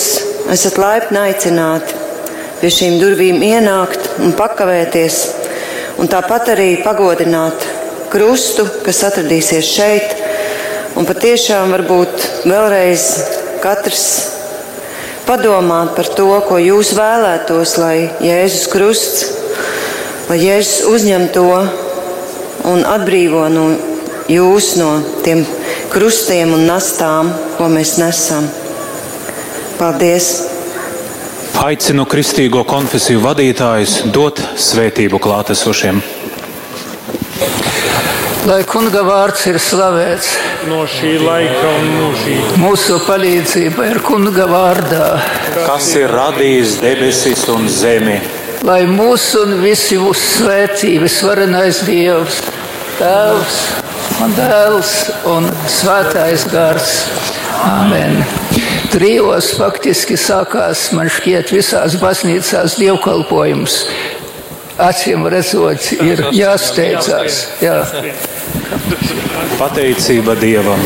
esat 0.52 0.78
laipni 0.80 1.20
aicināti 1.20 2.02
pie 2.60 2.70
šīm 2.72 2.96
durvīm 3.00 3.42
ienākt 3.44 4.08
un 4.24 4.32
pakavēties, 4.36 5.18
un 6.00 6.08
tāpat 6.10 6.52
arī 6.54 6.70
pagodināt 6.84 7.66
krustu, 8.12 8.64
kas 8.84 9.02
atradīsies 9.10 9.68
šeit, 9.76 10.14
un 10.96 11.08
patiešām 11.08 11.74
varbūt 11.74 12.28
vēlreiz 12.48 13.06
katrs 13.62 14.06
padomāt 15.26 15.94
par 15.98 16.08
to, 16.16 16.28
ko 16.48 16.60
jūs 16.62 16.94
vēlētos, 16.96 17.76
lai 17.82 17.96
Jēzus 18.24 18.68
krusts, 18.72 19.26
lai 20.30 20.38
Jēzus 20.42 20.86
uzņem 20.90 21.28
to 21.34 21.48
un 22.66 22.86
atbrīvo 22.88 23.46
no 23.52 23.66
jūs 24.30 24.74
no 24.80 24.92
tiem 25.26 25.44
krustiem 25.92 26.54
un 26.56 26.66
nastām, 26.70 27.34
ko 27.58 27.68
mēs 27.70 27.98
nesam. 28.02 28.48
Paldies! 29.76 30.28
Aicinu 31.60 32.04
kristīgo 32.08 32.62
konfesiju 32.68 33.20
vadītājus 33.24 33.98
dot 34.12 34.40
svētību 34.60 35.20
klātesošiem. 35.20 35.98
Lai 38.46 38.60
kunga 38.68 39.02
vārds 39.02 39.42
ir 39.50 39.58
slavēts. 39.60 40.30
No 40.70 40.84
šī 40.88 41.16
laika 41.18 41.72
un 41.80 41.88
mūžīgi. 41.96 42.60
Mūsu 42.62 43.00
palīdzība 43.04 43.88
ir 43.90 44.00
kunga 44.06 44.46
vārdā. 44.48 45.10
Kas 45.56 45.90
ir 45.98 46.12
radījis 46.14 46.78
debesis 46.84 47.44
un 47.52 47.66
zemi? 47.68 48.20
Lai 48.64 48.84
mūsu 48.88 49.44
un 49.44 49.58
visi 49.64 49.98
mūsu 50.00 50.38
svētī 50.38 50.94
visvarenais 51.02 51.82
Dievs, 51.88 52.40
Tēvs 53.00 53.60
un 54.24 54.38
Dēls 54.38 54.96
un 55.34 55.52
Svētais 55.68 56.48
Gars. 56.54 56.98
Amen. 57.66 58.22
Trijos 58.96 59.50
faktiski 59.58 60.14
sākās, 60.16 60.86
man 60.96 61.10
šķiet, 61.12 61.50
visās 61.52 61.98
baznīcās 62.00 62.78
dievkalpojums. 62.80 63.74
Acīm 64.80 65.26
redzot, 65.28 65.90
ir 66.00 66.22
jāsteidzās. 66.32 67.42
Jā. 67.60 67.82
Pateicība 69.60 70.32
Dievam! 70.40 70.80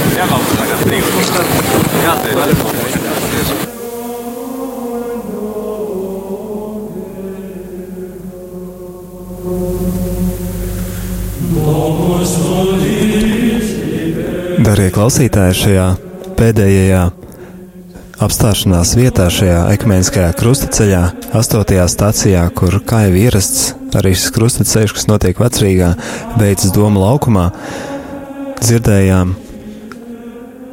Darbie 14.67 14.91
klausītāji, 14.99 15.59
šajā 15.63 15.89
pēdējā 16.35 17.07
apstāšanās 18.21 18.93
vietā, 18.99 19.29
šajā 19.33 19.61
ekumeniskajā 19.75 20.31
krustaceļā, 20.39 21.03
astotajā 21.37 21.87
stācijā, 21.89 22.43
kur, 22.57 22.77
kā 22.85 23.07
jau 23.07 23.15
ierasts, 23.17 23.71
arī 23.97 24.13
šis 24.17 24.35
krustaceļš, 24.37 24.95
kas 24.97 25.09
notiek 25.09 25.41
vecrīgā, 25.41 25.95
beidzas 26.37 26.75
Doma 26.77 27.01
laukumā, 27.07 27.47
dzirdējām 28.61 29.33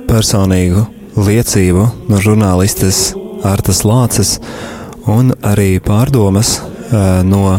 personīgu 0.10 0.84
liecību 1.18 1.88
no 2.12 2.20
žurnālistes 2.24 3.14
Artas 3.48 3.84
Lāces 3.88 4.38
un 5.08 5.32
arī 5.46 5.78
pārdomas 5.84 6.58
uh, 6.60 7.24
no 7.28 7.58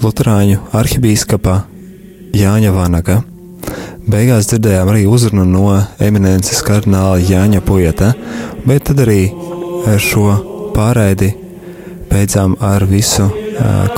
Lutāņu 0.00 0.62
arhibīskapa 0.76 1.62
Jāņa 2.36 2.72
Vanaga. 2.76 3.20
Beigās 4.08 4.46
dzirdējām 4.48 4.88
arī 4.88 5.02
uzrunu 5.10 5.44
no 5.44 5.74
eminences 6.00 6.62
kardināla 6.64 7.18
Jāņa 7.20 7.60
Pueta, 7.66 8.12
bet 8.64 8.86
tad 8.88 9.02
arī 9.04 9.26
šo 10.00 10.24
pārraidi 10.72 11.28
beidzām 12.08 12.56
ar 12.64 12.86
visu 12.88 13.28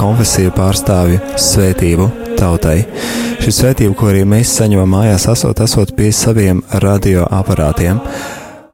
konfesiju 0.01 0.53
pārstāvju 0.57 1.21
svētību 1.39 2.09
tautai. 2.39 2.81
Šī 3.43 3.55
svētība, 3.55 3.95
ko 3.99 4.11
arī 4.11 4.25
mēs 4.27 4.57
saņemam 4.59 4.91
mājās, 4.97 5.29
esot, 5.31 5.63
esot 5.63 5.95
pie 5.99 6.11
saviem 6.15 6.65
radioaparātiem. 6.83 8.03